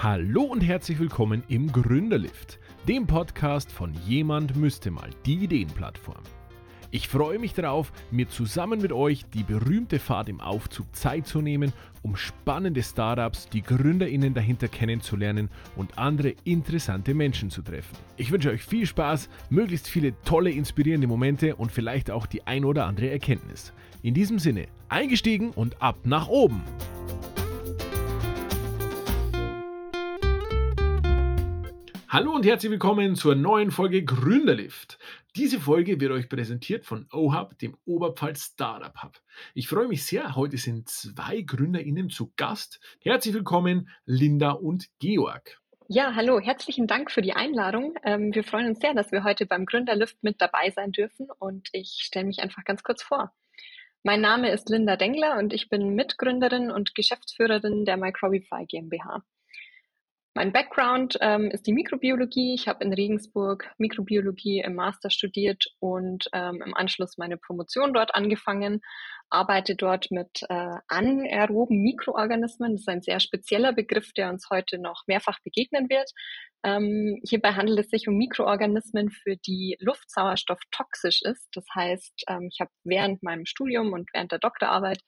Hallo 0.00 0.42
und 0.42 0.60
herzlich 0.60 1.00
willkommen 1.00 1.42
im 1.48 1.72
Gründerlift, 1.72 2.60
dem 2.86 3.08
Podcast 3.08 3.72
von 3.72 3.92
Jemand 4.06 4.54
müsste 4.54 4.92
mal 4.92 5.10
die 5.26 5.42
Ideenplattform. 5.42 6.22
Ich 6.92 7.08
freue 7.08 7.40
mich 7.40 7.52
darauf, 7.52 7.90
mir 8.12 8.28
zusammen 8.28 8.80
mit 8.80 8.92
euch 8.92 9.24
die 9.34 9.42
berühmte 9.42 9.98
Fahrt 9.98 10.28
im 10.28 10.40
Aufzug 10.40 10.94
Zeit 10.94 11.26
zu 11.26 11.40
nehmen, 11.40 11.72
um 12.02 12.14
spannende 12.14 12.80
Startups, 12.80 13.48
die 13.48 13.60
Gründerinnen 13.60 14.34
dahinter 14.34 14.68
kennenzulernen 14.68 15.50
und 15.74 15.98
andere 15.98 16.32
interessante 16.44 17.12
Menschen 17.12 17.50
zu 17.50 17.62
treffen. 17.62 17.98
Ich 18.16 18.30
wünsche 18.30 18.50
euch 18.50 18.62
viel 18.62 18.86
Spaß, 18.86 19.28
möglichst 19.50 19.88
viele 19.88 20.14
tolle, 20.22 20.52
inspirierende 20.52 21.08
Momente 21.08 21.56
und 21.56 21.72
vielleicht 21.72 22.08
auch 22.12 22.26
die 22.26 22.46
ein 22.46 22.64
oder 22.64 22.86
andere 22.86 23.10
Erkenntnis. 23.10 23.72
In 24.04 24.14
diesem 24.14 24.38
Sinne, 24.38 24.68
eingestiegen 24.88 25.50
und 25.50 25.82
ab 25.82 25.96
nach 26.04 26.28
oben! 26.28 26.62
Hallo 32.10 32.32
und 32.32 32.46
herzlich 32.46 32.72
willkommen 32.72 33.16
zur 33.16 33.34
neuen 33.34 33.70
Folge 33.70 34.02
Gründerlift. 34.02 34.98
Diese 35.36 35.60
Folge 35.60 36.00
wird 36.00 36.10
euch 36.10 36.30
präsentiert 36.30 36.86
von 36.86 37.06
OHub, 37.12 37.58
dem 37.58 37.76
Oberpfalz 37.84 38.52
Startup 38.54 39.02
Hub. 39.02 39.20
Ich 39.52 39.68
freue 39.68 39.88
mich 39.88 40.06
sehr, 40.06 40.34
heute 40.34 40.56
sind 40.56 40.88
zwei 40.88 41.42
GründerInnen 41.42 42.08
zu 42.08 42.32
Gast. 42.36 42.80
Herzlich 43.02 43.34
willkommen, 43.34 43.90
Linda 44.06 44.52
und 44.52 44.88
Georg. 45.00 45.60
Ja, 45.88 46.14
hallo, 46.14 46.40
herzlichen 46.40 46.86
Dank 46.86 47.10
für 47.10 47.20
die 47.20 47.34
Einladung. 47.34 47.98
Ähm, 48.02 48.34
wir 48.34 48.42
freuen 48.42 48.68
uns 48.68 48.80
sehr, 48.80 48.94
dass 48.94 49.12
wir 49.12 49.22
heute 49.22 49.44
beim 49.44 49.66
Gründerlift 49.66 50.16
mit 50.22 50.40
dabei 50.40 50.70
sein 50.70 50.92
dürfen 50.92 51.28
und 51.38 51.68
ich 51.72 51.98
stelle 52.00 52.24
mich 52.24 52.40
einfach 52.42 52.64
ganz 52.64 52.82
kurz 52.82 53.02
vor. 53.02 53.34
Mein 54.02 54.22
Name 54.22 54.50
ist 54.50 54.70
Linda 54.70 54.96
Dengler 54.96 55.36
und 55.36 55.52
ich 55.52 55.68
bin 55.68 55.94
Mitgründerin 55.94 56.70
und 56.70 56.94
Geschäftsführerin 56.94 57.84
der 57.84 57.98
Microbify 57.98 58.64
GmbH. 58.64 59.22
Mein 60.34 60.52
Background 60.52 61.18
ähm, 61.20 61.50
ist 61.50 61.66
die 61.66 61.72
Mikrobiologie. 61.72 62.54
Ich 62.54 62.68
habe 62.68 62.84
in 62.84 62.92
Regensburg 62.92 63.70
Mikrobiologie 63.78 64.60
im 64.60 64.74
Master 64.74 65.10
studiert 65.10 65.66
und 65.80 66.28
ähm, 66.32 66.62
im 66.64 66.74
Anschluss 66.74 67.18
meine 67.18 67.36
Promotion 67.36 67.92
dort 67.92 68.14
angefangen. 68.14 68.80
Arbeite 69.30 69.76
dort 69.76 70.10
mit 70.10 70.42
äh, 70.48 70.76
anaeroben 70.88 71.82
Mikroorganismen. 71.82 72.72
Das 72.72 72.82
ist 72.82 72.88
ein 72.88 73.02
sehr 73.02 73.20
spezieller 73.20 73.72
Begriff, 73.72 74.12
der 74.12 74.30
uns 74.30 74.48
heute 74.50 74.78
noch 74.78 75.02
mehrfach 75.06 75.38
begegnen 75.44 75.88
wird. 75.88 76.10
Ähm, 76.64 77.20
hierbei 77.28 77.52
handelt 77.52 77.78
es 77.78 77.90
sich 77.90 78.08
um 78.08 78.16
Mikroorganismen, 78.16 79.10
für 79.10 79.36
die 79.36 79.76
Luftsauerstoff 79.80 80.58
toxisch 80.72 81.22
ist. 81.22 81.48
Das 81.52 81.64
heißt, 81.74 82.24
ähm, 82.28 82.48
ich 82.50 82.60
habe 82.60 82.70
während 82.84 83.22
meinem 83.22 83.46
Studium 83.46 83.92
und 83.92 84.10
während 84.12 84.32
der 84.32 84.40
Doktorarbeit 84.40 85.00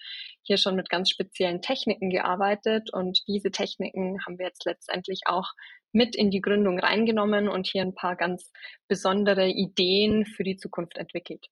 hier 0.42 0.58
schon 0.58 0.76
mit 0.76 0.88
ganz 0.88 1.10
speziellen 1.10 1.60
Techniken 1.60 2.10
gearbeitet 2.10 2.92
und 2.92 3.20
diese 3.26 3.50
Techniken 3.50 4.18
haben 4.24 4.38
wir 4.38 4.46
jetzt 4.46 4.64
letztendlich 4.64 5.22
auch 5.26 5.50
mit 5.92 6.14
in 6.14 6.30
die 6.30 6.40
Gründung 6.40 6.78
reingenommen 6.78 7.48
und 7.48 7.66
hier 7.66 7.82
ein 7.82 7.94
paar 7.94 8.16
ganz 8.16 8.52
besondere 8.86 9.48
Ideen 9.48 10.24
für 10.26 10.44
die 10.44 10.56
Zukunft 10.56 10.98
entwickelt. 10.98 11.48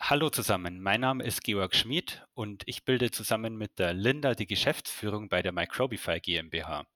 Hallo 0.00 0.30
zusammen, 0.30 0.80
mein 0.80 1.00
Name 1.00 1.24
ist 1.24 1.42
Georg 1.42 1.74
Schmid 1.74 2.24
und 2.34 2.62
ich 2.66 2.84
bilde 2.84 3.10
zusammen 3.10 3.56
mit 3.56 3.78
der 3.78 3.92
Linda 3.92 4.34
die 4.34 4.46
Geschäftsführung 4.46 5.28
bei 5.28 5.42
der 5.42 5.52
Microbify 5.52 6.20
GmbH. 6.20 6.86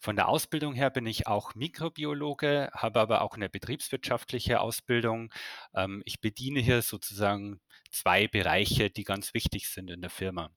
Von 0.00 0.16
der 0.16 0.28
Ausbildung 0.28 0.74
her 0.74 0.90
bin 0.90 1.06
ich 1.06 1.26
auch 1.26 1.54
Mikrobiologe, 1.54 2.70
habe 2.72 3.00
aber 3.00 3.20
auch 3.22 3.34
eine 3.36 3.48
betriebswirtschaftliche 3.48 4.60
Ausbildung. 4.60 5.32
Ähm, 5.74 6.02
ich 6.06 6.20
bediene 6.20 6.60
hier 6.60 6.82
sozusagen 6.82 7.60
zwei 7.90 8.26
Bereiche, 8.28 8.90
die 8.90 9.04
ganz 9.04 9.34
wichtig 9.34 9.68
sind 9.68 9.90
in 9.90 10.00
der 10.00 10.10
Firma. 10.10 10.50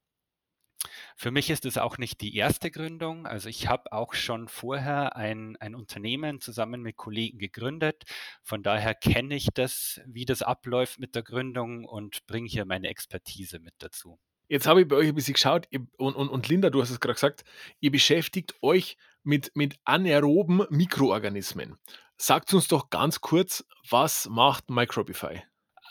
Für 1.16 1.32
mich 1.32 1.50
ist 1.50 1.66
es 1.66 1.78
auch 1.78 1.98
nicht 1.98 2.22
die 2.22 2.36
erste 2.36 2.72
Gründung. 2.72 3.26
Also 3.26 3.50
ich 3.50 3.68
habe 3.68 3.92
auch 3.92 4.14
schon 4.14 4.48
vorher 4.48 5.16
ein, 5.16 5.56
ein 5.58 5.76
Unternehmen 5.76 6.42
zusammen 6.42 6.82
mit 6.82 6.98
Kollegen 6.98 7.38
gegründet. 7.38 8.04
Von 8.42 8.64
daher 8.64 8.96
kenne 8.96 9.36
ich 9.36 9.48
das, 9.54 10.02
wie 10.06 10.26
das 10.26 10.42
abläuft 10.42 11.00
mit 11.00 11.16
der 11.16 11.24
Gründung 11.24 11.86
und 11.86 12.26
bringe 12.28 12.50
hier 12.50 12.66
meine 12.66 12.90
Expertise 12.90 13.60
mit 13.60 13.74
dazu. 13.80 14.20
Jetzt 14.48 14.68
habe 14.68 14.82
ich 14.82 14.88
bei 14.88 14.98
euch 14.98 15.08
ein 15.08 15.16
bisschen 15.16 15.34
geschaut 15.34 15.68
und, 15.98 16.16
und, 16.16 16.30
und 16.30 16.50
Linda, 16.50 16.70
du 16.70 16.82
hast 16.82 16.90
es 16.90 17.00
gerade 17.00 17.16
gesagt, 17.16 17.44
ihr 17.80 17.92
beschäftigt 17.92 18.54
euch 18.62 18.98
mit, 19.24 19.52
mit 19.56 19.78
anaeroben 19.86 20.66
Mikroorganismen. 20.70 21.78
Sagt 22.18 22.54
uns 22.54 22.68
doch 22.68 22.90
ganz 22.90 23.22
kurz, 23.22 23.66
was 23.90 24.28
macht 24.30 24.70
Microbify? 24.70 25.44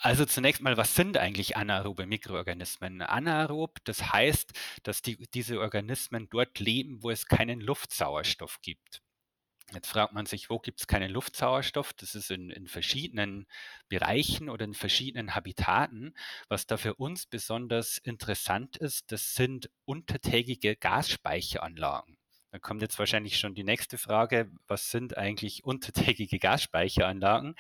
Also 0.05 0.25
zunächst 0.25 0.61
mal, 0.63 0.77
was 0.77 0.97
sind 0.97 1.17
eigentlich 1.17 1.57
anaerobe 1.57 2.07
Mikroorganismen? 2.07 3.03
Anaerob, 3.03 3.79
das 3.85 4.13
heißt, 4.13 4.51
dass 4.83 5.01
die, 5.01 5.17
diese 5.33 5.61
Organismen 5.61 6.29
dort 6.29 6.59
leben, 6.59 7.05
wo 7.05 7.11
es 7.11 7.27
keinen 7.27 7.61
Luftsauerstoff 7.61 8.61
gibt. 8.63 9.01
Jetzt 9.73 9.87
fragt 9.87 10.13
man 10.13 10.27
sich, 10.27 10.51
wo 10.51 10.59
gibt 10.59 10.81
es 10.81 10.89
keinen 10.89 11.09
Luftsauerstoff? 11.09 11.93
Das 11.93 12.17
ist 12.17 12.33
in, 12.33 12.51
in, 12.51 12.67
verschiedenen 12.67 13.47
Bereichen 13.89 14.51
oder 14.51 14.65
in 14.65 14.75
verschiedenen 14.75 15.37
Habitaten. 15.37 16.15
Was 16.49 16.67
da 16.67 16.79
für 16.79 16.95
uns 16.95 17.27
besonders 17.27 17.99
interessant 17.99 18.77
ist, 18.77 19.13
das 19.13 19.37
sind 19.37 19.71
untertägige 19.85 20.75
Gasspeicheranlagen. 20.75 22.19
Da 22.53 22.59
kommt 22.59 22.83
jetzt 22.83 22.99
wahrscheinlich 22.99 23.39
schon 23.39 23.55
die 23.55 23.65
nächste 23.65 23.97
Frage, 23.97 24.51
was 24.67 24.91
sind 24.91 25.17
eigentlich 25.17 25.65
untertägige 25.65 26.39
Gasspeicheranlagen? 26.39 27.55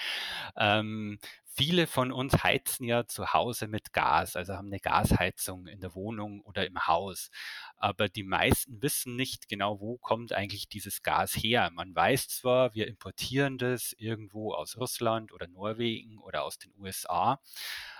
Ähm, 0.54 1.18
viele 1.54 1.86
von 1.86 2.12
uns 2.12 2.42
heizen 2.42 2.84
ja 2.84 3.06
zu 3.06 3.32
Hause 3.32 3.68
mit 3.68 3.92
Gas, 3.92 4.36
also 4.36 4.54
haben 4.54 4.68
eine 4.68 4.80
Gasheizung 4.80 5.66
in 5.66 5.80
der 5.80 5.94
Wohnung 5.94 6.40
oder 6.42 6.66
im 6.66 6.86
Haus. 6.86 7.30
Aber 7.76 8.08
die 8.08 8.22
meisten 8.22 8.82
wissen 8.82 9.16
nicht 9.16 9.48
genau, 9.48 9.80
wo 9.80 9.98
kommt 9.98 10.32
eigentlich 10.32 10.68
dieses 10.68 11.02
Gas 11.02 11.34
her. 11.34 11.70
Man 11.72 11.94
weiß 11.94 12.28
zwar, 12.28 12.74
wir 12.74 12.86
importieren 12.88 13.58
das 13.58 13.94
irgendwo 13.98 14.54
aus 14.54 14.76
Russland 14.76 15.32
oder 15.32 15.46
Norwegen 15.48 16.18
oder 16.18 16.44
aus 16.44 16.58
den 16.58 16.72
USA, 16.78 17.40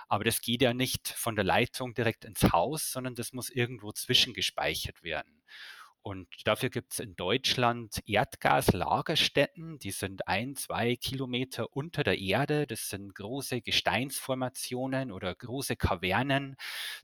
aber 0.07 0.23
das 0.23 0.41
geht 0.41 0.61
ja 0.61 0.73
nicht 0.73 1.07
von 1.07 1.35
der 1.35 1.45
Leitung 1.45 1.93
direkt 1.93 2.25
ins 2.25 2.51
Haus, 2.51 2.91
sondern 2.91 3.15
das 3.15 3.33
muss 3.33 3.49
irgendwo 3.49 3.91
zwischengespeichert 3.91 5.03
werden. 5.03 5.43
Und 6.05 6.27
dafür 6.43 6.69
gibt 6.69 6.91
es 6.91 6.99
in 6.99 7.15
Deutschland 7.15 8.03
Erdgaslagerstätten, 8.05 9.79
die 9.79 9.91
sind 9.91 10.27
ein, 10.27 10.57
zwei 10.57 10.97
Kilometer 10.97 11.71
unter 11.71 12.03
der 12.03 12.19
Erde. 12.19 12.67
Das 12.67 12.89
sind 12.89 13.15
große 13.15 13.61
Gesteinsformationen 13.61 15.13
oder 15.13 15.33
große 15.33 15.77
Kavernen. 15.77 16.57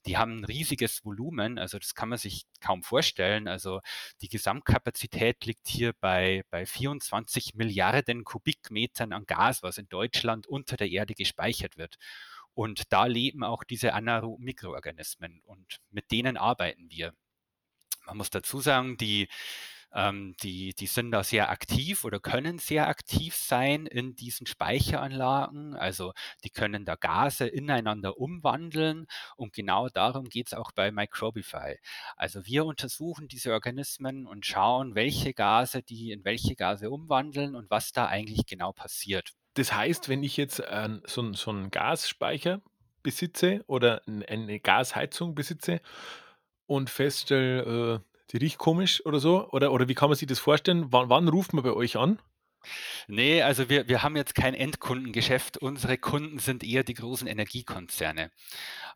Die 0.06 0.18
haben 0.18 0.40
ein 0.40 0.44
riesiges 0.44 1.06
Volumen, 1.06 1.58
also 1.58 1.80
das 1.80 1.96
kann 1.96 2.10
man 2.10 2.18
sich 2.18 2.46
kaum 2.60 2.84
vorstellen. 2.84 3.48
Also 3.48 3.80
die 4.22 4.28
Gesamtkapazität 4.28 5.46
liegt 5.46 5.70
hier 5.70 5.94
bei, 6.02 6.44
bei 6.50 6.66
24 6.66 7.56
Milliarden 7.56 8.26
Kubikmetern 8.26 9.14
an 9.14 9.26
Gas, 9.26 9.64
was 9.64 9.78
in 9.78 9.88
Deutschland 9.88 10.46
unter 10.46 10.76
der 10.76 10.90
Erde 10.90 11.14
gespeichert 11.14 11.78
wird. 11.78 11.96
Und 12.54 12.92
da 12.92 13.06
leben 13.06 13.46
auch 13.46 13.64
diese 13.64 13.94
anaeroben 13.94 14.44
Mikroorganismen 14.44 15.40
und 15.46 15.80
mit 15.90 16.12
denen 16.12 16.36
arbeiten 16.36 16.90
wir. 16.90 17.14
Man 18.10 18.18
muss 18.18 18.30
dazu 18.30 18.60
sagen, 18.60 18.98
die, 18.98 19.28
ähm, 19.94 20.36
die, 20.44 20.74
die 20.74 20.88
sind 20.88 21.12
da 21.12 21.24
sehr 21.24 21.50
aktiv 21.50 22.04
oder 22.04 22.20
können 22.20 22.60
sehr 22.60 22.88
aktiv 22.88 23.36
sein 23.36 23.86
in 23.86 24.16
diesen 24.16 24.46
Speicheranlagen. 24.46 25.76
Also 25.76 26.14
die 26.44 26.50
können 26.50 26.86
da 26.86 26.96
Gase 26.96 27.48
ineinander 27.48 28.18
umwandeln 28.18 29.08
und 29.36 29.54
genau 29.54 29.90
darum 29.90 30.26
geht 30.26 30.48
es 30.48 30.54
auch 30.54 30.72
bei 30.72 30.92
Microbify. 30.92 31.78
Also 32.16 32.46
wir 32.46 32.66
untersuchen 32.66 33.28
diese 33.28 33.54
Organismen 33.54 34.28
und 34.28 34.46
schauen, 34.46 34.96
welche 34.96 35.34
Gase 35.34 35.82
die 35.82 36.12
in 36.12 36.24
welche 36.24 36.56
Gase 36.56 36.90
umwandeln 36.90 37.56
und 37.56 37.70
was 37.70 37.92
da 37.92 38.08
eigentlich 38.08 38.46
genau 38.46 38.72
passiert. 38.72 39.34
Das 39.56 39.74
heißt, 39.74 40.10
wenn 40.10 40.24
ich 40.24 40.38
jetzt 40.38 40.60
äh, 40.60 40.90
so, 41.06 41.34
so 41.34 41.52
einen 41.52 41.72
Gasspeicher 41.72 42.62
besitze 43.02 43.64
oder 43.68 44.02
eine 44.06 44.60
Gasheizung 44.60 45.34
besitze, 45.34 45.82
und 46.70 46.90
feststelle, 46.90 47.96
äh, 47.96 48.00
die 48.32 48.38
riecht 48.38 48.60
komisch 48.60 49.06
oder 49.06 49.20
so? 49.20 49.50
Oder, 49.52 49.72
oder 49.72 49.88
wie 49.88 49.96
kann 49.96 50.10
man 50.10 50.18
sich 50.18 50.28
das 50.28 50.40
vorstellen? 50.40 50.88
Wann, 50.92 51.10
wann 51.10 51.28
ruft 51.28 51.54
man 51.54 51.64
bei 51.64 51.74
euch 51.74 51.98
an? 51.98 52.20
Nee, 53.08 53.42
also 53.42 53.70
wir, 53.70 53.88
wir 53.88 54.04
haben 54.04 54.16
jetzt 54.16 54.36
kein 54.36 54.54
Endkundengeschäft. 54.54 55.58
Unsere 55.58 55.98
Kunden 55.98 56.40
sind 56.40 56.64
eher 56.64 56.84
die 56.84 56.94
großen 56.94 57.28
Energiekonzerne. 57.28 58.32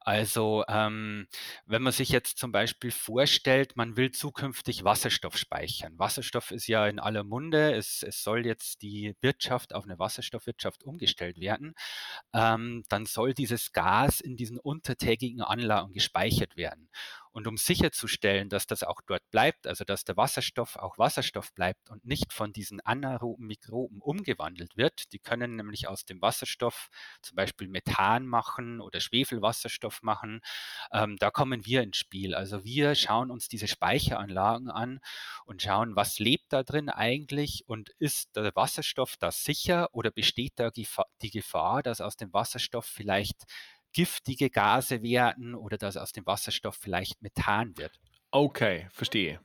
Also 0.01 0.65
ähm, 0.67 1.27
wenn 1.65 1.81
man 1.81 1.93
sich 1.93 2.09
jetzt 2.09 2.37
zum 2.37 2.51
Beispiel 2.51 2.91
vorstellt, 2.91 3.77
man 3.77 3.95
will 3.95 4.11
zukünftig 4.11 4.83
Wasserstoff 4.83 5.37
speichern. 5.37 5.97
Wasserstoff 5.97 6.51
ist 6.51 6.67
ja 6.67 6.85
in 6.87 6.99
aller 6.99 7.23
Munde. 7.23 7.73
Es, 7.73 8.03
es 8.03 8.21
soll 8.21 8.45
jetzt 8.45 8.81
die 8.81 9.15
Wirtschaft 9.21 9.73
auf 9.73 9.85
eine 9.85 9.97
Wasserstoffwirtschaft 9.97 10.83
umgestellt 10.83 11.39
werden. 11.39 11.73
Ähm, 12.33 12.83
dann 12.89 13.05
soll 13.05 13.33
dieses 13.33 13.71
Gas 13.71 14.19
in 14.19 14.35
diesen 14.35 14.59
untertägigen 14.59 15.41
Anlagen 15.41 15.93
gespeichert 15.93 16.57
werden. 16.57 16.89
Und 17.33 17.47
um 17.47 17.57
sicherzustellen, 17.57 18.47
dass 18.47 18.67
das 18.67 18.83
auch 18.83 19.01
dort 19.07 19.29
bleibt, 19.31 19.67
also 19.67 19.83
dass 19.83 20.03
der 20.05 20.15
Wasserstoff 20.17 20.75
auch 20.75 20.97
Wasserstoff 20.99 21.53
bleibt 21.53 21.89
und 21.89 22.05
nicht 22.05 22.31
von 22.31 22.53
diesen 22.53 22.79
anaeroben 22.81 23.47
Mikroben 23.47 24.01
umgewandelt 24.01 24.77
wird, 24.77 25.11
die 25.13 25.19
können 25.19 25.55
nämlich 25.55 25.87
aus 25.87 26.05
dem 26.05 26.21
Wasserstoff 26.21 26.89
zum 27.21 27.35
Beispiel 27.35 27.67
Methan 27.67 28.27
machen 28.27 28.79
oder 28.81 28.99
Schwefelwasserstoff 28.99 30.03
machen, 30.03 30.41
ähm, 30.91 31.17
da 31.17 31.31
kommen 31.31 31.65
wir 31.65 31.81
ins 31.81 31.97
Spiel. 31.97 32.35
Also 32.35 32.63
wir 32.63 32.93
schauen 32.95 33.31
uns 33.31 33.47
diese 33.47 33.67
Speicheranlagen 33.67 34.69
an 34.69 34.99
und 35.45 35.61
schauen, 35.61 35.95
was 35.95 36.19
lebt 36.19 36.53
da 36.53 36.63
drin 36.63 36.89
eigentlich 36.89 37.63
und 37.67 37.89
ist 37.99 38.35
der 38.35 38.55
Wasserstoff 38.55 39.17
da 39.17 39.31
sicher 39.31 39.89
oder 39.91 40.11
besteht 40.11 40.53
da 40.57 40.69
die 40.69 41.31
Gefahr, 41.31 41.81
dass 41.81 41.99
aus 41.99 42.15
dem 42.15 42.31
Wasserstoff 42.31 42.85
vielleicht 42.85 43.43
giftige 43.93 44.49
Gase 44.49 45.01
werden 45.01 45.55
oder 45.55 45.77
dass 45.77 45.97
aus 45.97 46.11
dem 46.11 46.25
Wasserstoff 46.25 46.75
vielleicht 46.75 47.21
Methan 47.21 47.77
wird. 47.77 47.99
Okay, 48.31 48.87
verstehe. 48.91 49.39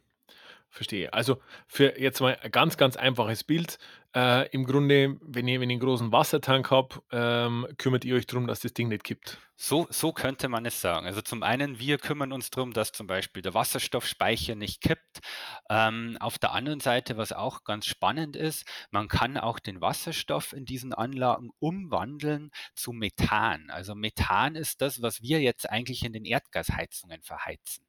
Verstehe. 0.71 1.13
Also 1.13 1.41
für 1.67 1.99
jetzt 1.99 2.21
mal 2.21 2.39
ein 2.43 2.51
ganz, 2.51 2.77
ganz 2.77 2.97
einfaches 2.97 3.45
Bild. 3.45 3.79
Äh, 4.15 4.49
Im 4.51 4.65
Grunde, 4.65 5.17
wenn 5.21 5.47
ihr, 5.47 5.61
wenn 5.61 5.69
ihr 5.69 5.75
einen 5.75 5.81
großen 5.81 6.11
Wassertank 6.13 6.71
habt, 6.71 7.01
ähm, 7.13 7.67
kümmert 7.77 8.05
ihr 8.05 8.17
euch 8.17 8.27
darum, 8.27 8.47
dass 8.47 8.61
das 8.61 8.73
Ding 8.73 8.89
nicht 8.89 9.05
kippt. 9.05 9.39
So, 9.61 9.89
so 9.91 10.13
könnte 10.13 10.49
man 10.49 10.65
es 10.67 10.81
sagen. 10.81 11.05
Also 11.07 11.21
zum 11.21 11.43
einen, 11.43 11.81
wir 11.81 11.99
kümmern 11.99 12.33
uns 12.33 12.49
darum, 12.49 12.73
dass 12.73 12.93
zum 12.93 13.09
Beispiel 13.09 13.43
der 13.43 13.55
Wasserstoffspeicher 13.55 14.55
nicht 14.55 14.81
kippt. 14.81 15.19
Ähm, 15.69 16.17
auf 16.21 16.39
der 16.39 16.53
anderen 16.53 16.79
Seite, 16.79 17.17
was 17.17 17.33
auch 17.33 17.65
ganz 17.65 17.85
spannend 17.87 18.37
ist, 18.37 18.67
man 18.93 19.09
kann 19.09 19.37
auch 19.37 19.59
den 19.59 19.81
Wasserstoff 19.81 20.53
in 20.53 20.65
diesen 20.65 20.95
Anlagen 20.95 21.51
umwandeln 21.59 22.53
zu 22.77 22.93
Methan. 22.93 23.69
Also 23.71 23.97
Methan 23.97 24.55
ist 24.55 24.81
das, 24.81 25.03
was 25.03 25.23
wir 25.23 25.41
jetzt 25.41 25.69
eigentlich 25.69 26.05
in 26.05 26.13
den 26.13 26.25
Erdgasheizungen 26.25 27.23
verheizen. 27.23 27.85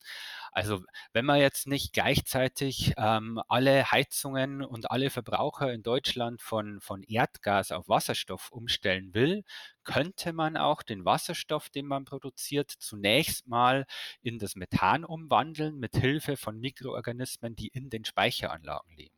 Also 0.51 0.81
wenn 1.13 1.25
man 1.25 1.39
jetzt 1.39 1.67
nicht 1.67 1.93
gleichzeitig 1.93 2.93
ähm, 2.97 3.39
alle 3.47 3.91
Heizungen 3.91 4.63
und 4.63 4.89
alle 4.89 5.11
Verbraucher 5.11 5.71
in 5.71 5.83
Deutschland 5.83 6.08
von, 6.37 6.81
von 6.81 7.03
Erdgas 7.03 7.71
auf 7.71 7.87
Wasserstoff 7.89 8.51
umstellen 8.51 9.13
will, 9.13 9.43
könnte 9.83 10.33
man 10.33 10.57
auch 10.57 10.83
den 10.83 11.05
Wasserstoff, 11.05 11.69
den 11.69 11.85
man 11.85 12.05
produziert, 12.05 12.71
zunächst 12.71 13.47
mal 13.47 13.85
in 14.21 14.39
das 14.39 14.55
Methan 14.55 15.03
umwandeln 15.03 15.77
mit 15.79 15.95
Hilfe 15.95 16.37
von 16.37 16.59
Mikroorganismen, 16.59 17.55
die 17.55 17.67
in 17.67 17.89
den 17.89 18.05
Speicheranlagen 18.05 18.95
leben. 18.95 19.15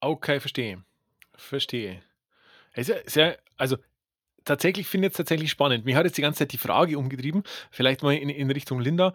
Okay, 0.00 0.40
verstehe. 0.40 0.84
Verstehe. 1.34 2.02
Sehr, 2.76 3.02
sehr, 3.06 3.38
also 3.56 3.76
tatsächlich 4.44 4.86
finde 4.86 5.08
ich 5.08 5.12
es 5.12 5.16
tatsächlich 5.16 5.50
spannend. 5.50 5.84
Mir 5.84 5.96
hat 5.96 6.04
jetzt 6.04 6.18
die 6.18 6.22
ganze 6.22 6.40
Zeit 6.40 6.52
die 6.52 6.58
Frage 6.58 6.98
umgetrieben, 6.98 7.42
vielleicht 7.70 8.02
mal 8.02 8.14
in, 8.14 8.28
in 8.28 8.50
Richtung 8.50 8.80
Linda. 8.80 9.12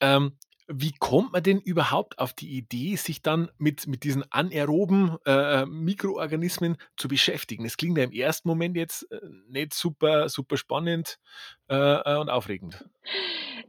Ähm, 0.00 0.36
wie 0.68 0.92
kommt 0.92 1.32
man 1.32 1.42
denn 1.42 1.60
überhaupt 1.60 2.18
auf 2.18 2.34
die 2.34 2.56
Idee, 2.56 2.96
sich 2.96 3.22
dann 3.22 3.50
mit, 3.56 3.86
mit 3.86 4.04
diesen 4.04 4.30
anaeroben 4.30 5.16
äh, 5.24 5.64
Mikroorganismen 5.64 6.76
zu 6.96 7.08
beschäftigen? 7.08 7.64
Das 7.64 7.78
klingt 7.78 7.96
ja 7.96 8.04
im 8.04 8.12
ersten 8.12 8.48
Moment 8.48 8.76
jetzt 8.76 9.10
äh, 9.10 9.18
nicht 9.48 9.72
super, 9.72 10.28
super 10.28 10.58
spannend 10.58 11.18
äh, 11.70 11.74
äh 11.74 12.18
und 12.18 12.28
aufregend. 12.28 12.84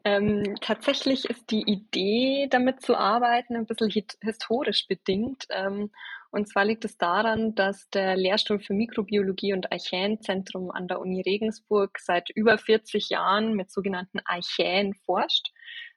Ähm, 0.03 0.55
tatsächlich 0.61 1.25
ist 1.25 1.51
die 1.51 1.63
Idee, 1.63 2.47
damit 2.49 2.81
zu 2.81 2.95
arbeiten, 2.95 3.55
ein 3.55 3.65
bisschen 3.65 3.91
historisch 4.21 4.87
bedingt. 4.87 5.45
Ähm, 5.49 5.91
und 6.31 6.47
zwar 6.47 6.65
liegt 6.65 6.85
es 6.85 6.97
daran, 6.97 7.55
dass 7.55 7.89
der 7.89 8.15
Lehrstuhl 8.15 8.59
für 8.59 8.73
Mikrobiologie 8.73 9.53
und 9.53 9.71
Archäenzentrum 9.71 10.69
an 10.69 10.87
der 10.87 10.99
Uni 10.99 11.21
Regensburg 11.21 11.97
seit 11.99 12.29
über 12.29 12.57
40 12.57 13.09
Jahren 13.09 13.55
mit 13.55 13.71
sogenannten 13.71 14.19
Archäen 14.25 14.93
forscht. 14.93 15.51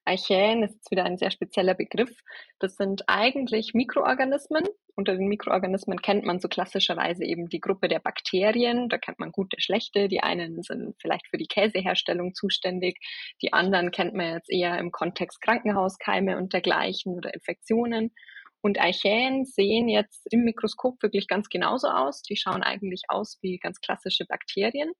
Archäen 0.05 0.63
ist 0.63 0.91
wieder 0.91 1.05
ein 1.05 1.17
sehr 1.17 1.31
spezieller 1.31 1.75
Begriff. 1.75 2.11
Das 2.59 2.77
sind 2.77 3.05
eigentlich 3.07 3.73
Mikroorganismen. 3.75 4.65
Unter 4.95 5.17
den 5.17 5.29
Mikroorganismen 5.29 6.03
kennt 6.03 6.25
man 6.25 6.41
so 6.41 6.49
klassischerweise 6.49 7.25
eben 7.25 7.49
die 7.49 7.61
Gruppe 7.61 7.89
der 7.89 8.01
Bakterien. 8.01 8.89
Da 8.89 8.99
kennt 8.99 9.19
man 9.19 9.33
gute, 9.33 9.61
schlechte. 9.61 10.09
Die 10.09 10.21
einen 10.21 10.63
sind 10.63 10.95
vielleicht 11.01 11.29
für 11.29 11.39
die 11.39 11.47
Käseherstellung 11.47 12.35
zuständig. 12.35 12.99
Die 13.43 13.53
anderen 13.53 13.91
kennt 13.91 14.15
man 14.15 14.35
jetzt 14.35 14.51
eher 14.51 14.79
im 14.79 14.91
Kontext 14.91 15.41
Krankenhauskeime 15.41 16.37
und 16.37 16.53
dergleichen 16.53 17.15
oder 17.15 17.33
Infektionen. 17.33 18.13
Und 18.61 18.79
Archäen 18.81 19.45
sehen 19.45 19.89
jetzt 19.89 20.27
im 20.31 20.45
Mikroskop 20.45 21.03
wirklich 21.03 21.27
ganz 21.27 21.49
genauso 21.49 21.89
aus. 21.89 22.23
Die 22.23 22.37
schauen 22.37 22.63
eigentlich 22.63 23.03
aus 23.09 23.39
wie 23.41 23.59
ganz 23.59 23.81
klassische 23.81 24.25
Bakterien 24.25 24.93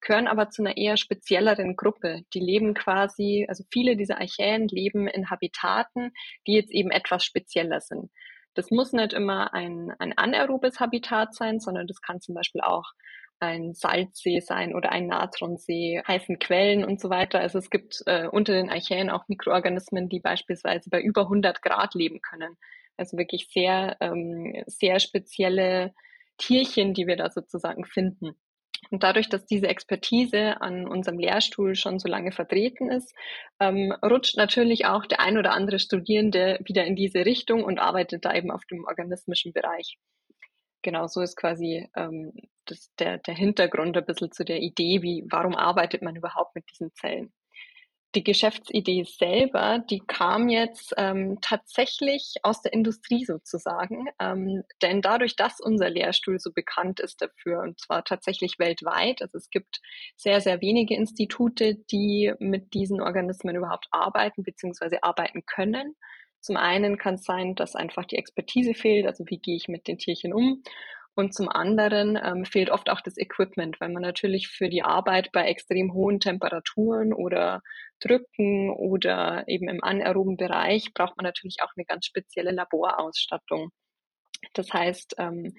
gehören 0.00 0.28
aber 0.28 0.50
zu 0.50 0.62
einer 0.62 0.76
eher 0.76 0.96
spezielleren 0.96 1.76
Gruppe. 1.76 2.22
Die 2.34 2.40
leben 2.40 2.74
quasi, 2.74 3.46
also 3.48 3.64
viele 3.72 3.96
dieser 3.96 4.18
Archäen 4.18 4.68
leben 4.68 5.06
in 5.08 5.30
Habitaten, 5.30 6.12
die 6.46 6.54
jetzt 6.54 6.70
eben 6.70 6.90
etwas 6.90 7.24
spezieller 7.24 7.80
sind. 7.80 8.10
Das 8.54 8.70
muss 8.70 8.92
nicht 8.92 9.12
immer 9.12 9.54
ein, 9.54 9.92
ein 9.98 10.16
anaerobes 10.16 10.80
Habitat 10.80 11.34
sein, 11.34 11.60
sondern 11.60 11.86
das 11.86 12.00
kann 12.00 12.20
zum 12.20 12.34
Beispiel 12.34 12.60
auch 12.60 12.92
ein 13.40 13.72
Salzsee 13.74 14.40
sein 14.40 14.74
oder 14.74 14.90
ein 14.90 15.06
Natronsee, 15.06 16.02
heißen 16.06 16.38
Quellen 16.38 16.84
und 16.84 17.00
so 17.00 17.08
weiter. 17.08 17.40
Also 17.40 17.58
es 17.58 17.70
gibt 17.70 18.02
äh, 18.06 18.26
unter 18.26 18.52
den 18.52 18.68
Archäen 18.70 19.10
auch 19.10 19.28
Mikroorganismen, 19.28 20.08
die 20.08 20.20
beispielsweise 20.20 20.90
bei 20.90 21.00
über 21.00 21.22
100 21.22 21.62
Grad 21.62 21.94
leben 21.94 22.20
können. 22.20 22.56
Also 22.96 23.16
wirklich 23.16 23.48
sehr, 23.52 23.96
ähm, 24.00 24.64
sehr 24.66 24.98
spezielle 24.98 25.94
Tierchen, 26.36 26.94
die 26.94 27.06
wir 27.06 27.16
da 27.16 27.30
sozusagen 27.30 27.84
finden. 27.84 28.34
Und 28.90 29.02
dadurch, 29.02 29.28
dass 29.28 29.46
diese 29.46 29.68
Expertise 29.68 30.60
an 30.60 30.86
unserem 30.86 31.18
Lehrstuhl 31.18 31.74
schon 31.74 31.98
so 31.98 32.08
lange 32.08 32.32
vertreten 32.32 32.90
ist, 32.90 33.14
ähm, 33.60 33.92
rutscht 34.02 34.36
natürlich 34.36 34.86
auch 34.86 35.06
der 35.06 35.20
ein 35.20 35.38
oder 35.38 35.52
andere 35.52 35.78
Studierende 35.78 36.58
wieder 36.64 36.84
in 36.84 36.96
diese 36.96 37.24
Richtung 37.24 37.64
und 37.64 37.78
arbeitet 37.78 38.24
da 38.24 38.34
eben 38.34 38.50
auf 38.50 38.64
dem 38.66 38.84
organismischen 38.84 39.52
Bereich. 39.52 39.98
Genau 40.82 41.06
so 41.06 41.20
ist 41.20 41.36
quasi 41.36 41.88
ähm, 41.96 42.32
das, 42.66 42.92
der, 42.98 43.18
der 43.18 43.34
Hintergrund 43.34 43.96
ein 43.96 44.04
bisschen 44.04 44.30
zu 44.30 44.44
der 44.44 44.60
Idee, 44.60 45.02
wie, 45.02 45.24
warum 45.28 45.54
arbeitet 45.54 46.02
man 46.02 46.16
überhaupt 46.16 46.54
mit 46.54 46.64
diesen 46.70 46.92
Zellen 46.94 47.32
die 48.14 48.24
Geschäftsidee 48.24 49.04
selber, 49.04 49.80
die 49.90 50.00
kam 50.06 50.48
jetzt 50.48 50.94
ähm, 50.96 51.38
tatsächlich 51.42 52.36
aus 52.42 52.62
der 52.62 52.72
Industrie 52.72 53.24
sozusagen. 53.24 54.06
Ähm, 54.18 54.64
denn 54.82 55.02
dadurch, 55.02 55.36
dass 55.36 55.60
unser 55.60 55.90
Lehrstuhl 55.90 56.38
so 56.38 56.50
bekannt 56.52 57.00
ist 57.00 57.20
dafür, 57.20 57.60
und 57.60 57.78
zwar 57.78 58.04
tatsächlich 58.04 58.58
weltweit, 58.58 59.20
also 59.20 59.36
es 59.36 59.50
gibt 59.50 59.80
sehr, 60.16 60.40
sehr 60.40 60.62
wenige 60.62 60.94
Institute, 60.94 61.76
die 61.90 62.32
mit 62.38 62.72
diesen 62.72 63.02
Organismen 63.02 63.56
überhaupt 63.56 63.88
arbeiten 63.90 64.42
bzw. 64.42 64.98
arbeiten 65.02 65.44
können. 65.44 65.94
Zum 66.40 66.56
einen 66.56 66.96
kann 66.96 67.14
es 67.14 67.24
sein, 67.24 67.56
dass 67.56 67.74
einfach 67.74 68.06
die 68.06 68.16
Expertise 68.16 68.72
fehlt, 68.72 69.06
also 69.06 69.24
wie 69.26 69.38
gehe 69.38 69.56
ich 69.56 69.68
mit 69.68 69.86
den 69.86 69.98
Tierchen 69.98 70.32
um. 70.32 70.62
Und 71.18 71.34
zum 71.34 71.48
anderen 71.48 72.16
ähm, 72.22 72.44
fehlt 72.44 72.70
oft 72.70 72.88
auch 72.88 73.00
das 73.00 73.18
Equipment, 73.18 73.80
weil 73.80 73.88
man 73.88 74.02
natürlich 74.02 74.46
für 74.46 74.68
die 74.68 74.84
Arbeit 74.84 75.32
bei 75.32 75.48
extrem 75.48 75.92
hohen 75.92 76.20
Temperaturen 76.20 77.12
oder 77.12 77.60
Drücken 77.98 78.70
oder 78.70 79.42
eben 79.48 79.68
im 79.68 79.82
anaeroben 79.82 80.36
Bereich 80.36 80.94
braucht 80.94 81.16
man 81.16 81.24
natürlich 81.24 81.56
auch 81.62 81.72
eine 81.76 81.84
ganz 81.86 82.06
spezielle 82.06 82.52
Laborausstattung. 82.52 83.70
Das 84.52 84.72
heißt, 84.72 85.16
ähm, 85.18 85.56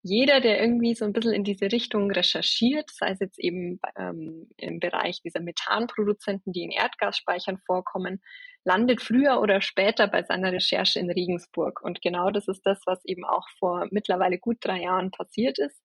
jeder, 0.00 0.40
der 0.40 0.58
irgendwie 0.58 0.94
so 0.94 1.04
ein 1.04 1.12
bisschen 1.12 1.34
in 1.34 1.44
diese 1.44 1.70
Richtung 1.70 2.10
recherchiert, 2.10 2.90
sei 2.90 3.10
es 3.10 3.20
jetzt 3.20 3.38
eben 3.38 3.80
ähm, 3.98 4.48
im 4.56 4.80
Bereich 4.80 5.20
dieser 5.20 5.40
Methanproduzenten, 5.40 6.54
die 6.54 6.62
in 6.62 6.70
Erdgasspeichern 6.70 7.58
vorkommen, 7.66 8.22
landet 8.64 9.02
früher 9.02 9.40
oder 9.40 9.60
später 9.60 10.06
bei 10.06 10.22
seiner 10.22 10.52
Recherche 10.52 10.98
in 10.98 11.10
Regensburg. 11.10 11.82
Und 11.82 12.00
genau 12.02 12.30
das 12.30 12.48
ist 12.48 12.62
das, 12.64 12.80
was 12.86 13.04
eben 13.04 13.24
auch 13.24 13.48
vor 13.58 13.88
mittlerweile 13.90 14.38
gut 14.38 14.58
drei 14.60 14.82
Jahren 14.82 15.10
passiert 15.10 15.58
ist. 15.58 15.82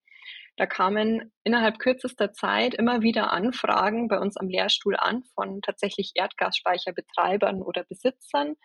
Da 0.58 0.66
kamen 0.66 1.32
innerhalb 1.44 1.78
kürzester 1.78 2.34
Zeit 2.34 2.74
immer 2.74 3.02
wieder 3.02 3.32
Anfragen 3.32 4.08
bei 4.08 4.20
uns 4.20 4.38
am 4.38 4.48
Lehrstuhl 4.48 4.96
an 4.96 5.24
von 5.36 5.62
tatsächlich 5.62 6.14
Erdgasspeicherbetreibern 6.16 7.62
oder 7.62 7.84
Besitzern, 7.84 8.56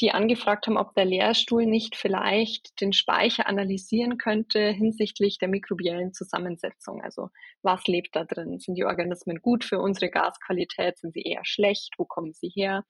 die 0.00 0.12
angefragt 0.12 0.66
haben, 0.66 0.78
ob 0.78 0.94
der 0.94 1.04
Lehrstuhl 1.04 1.66
nicht 1.66 1.96
vielleicht 1.96 2.80
den 2.80 2.92
Speicher 2.92 3.46
analysieren 3.46 4.18
könnte 4.18 4.70
hinsichtlich 4.70 5.38
der 5.38 5.48
mikrobiellen 5.48 6.12
Zusammensetzung. 6.14 7.02
Also 7.02 7.28
was 7.62 7.86
lebt 7.86 8.14
da 8.14 8.24
drin? 8.24 8.58
Sind 8.58 8.76
die 8.76 8.84
Organismen 8.84 9.42
gut 9.42 9.64
für 9.64 9.80
unsere 9.80 10.10
Gasqualität? 10.10 10.98
Sind 10.98 11.12
sie 11.12 11.22
eher 11.22 11.44
schlecht? 11.44 11.94
Wo 11.98 12.04
kommen 12.04 12.32
sie 12.32 12.48
her? 12.48 12.84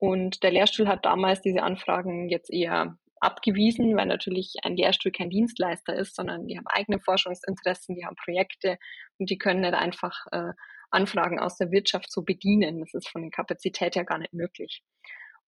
Und 0.00 0.42
der 0.42 0.50
Lehrstuhl 0.50 0.88
hat 0.88 1.04
damals 1.04 1.42
diese 1.42 1.62
Anfragen 1.62 2.28
jetzt 2.28 2.50
eher 2.50 2.96
abgewiesen, 3.20 3.96
weil 3.96 4.06
natürlich 4.06 4.54
ein 4.62 4.76
Lehrstuhl 4.76 5.12
kein 5.12 5.28
Dienstleister 5.28 5.94
ist, 5.94 6.16
sondern 6.16 6.46
die 6.46 6.56
haben 6.56 6.66
eigene 6.66 6.98
Forschungsinteressen, 6.98 7.94
die 7.94 8.06
haben 8.06 8.16
Projekte 8.16 8.78
und 9.18 9.28
die 9.28 9.36
können 9.36 9.60
nicht 9.60 9.74
einfach 9.74 10.26
äh, 10.32 10.52
Anfragen 10.90 11.38
aus 11.38 11.56
der 11.56 11.70
Wirtschaft 11.70 12.10
so 12.10 12.22
bedienen. 12.22 12.80
Das 12.80 12.94
ist 12.94 13.08
von 13.08 13.22
der 13.22 13.30
Kapazität 13.30 13.94
her 13.94 14.04
gar 14.04 14.18
nicht 14.18 14.32
möglich. 14.32 14.82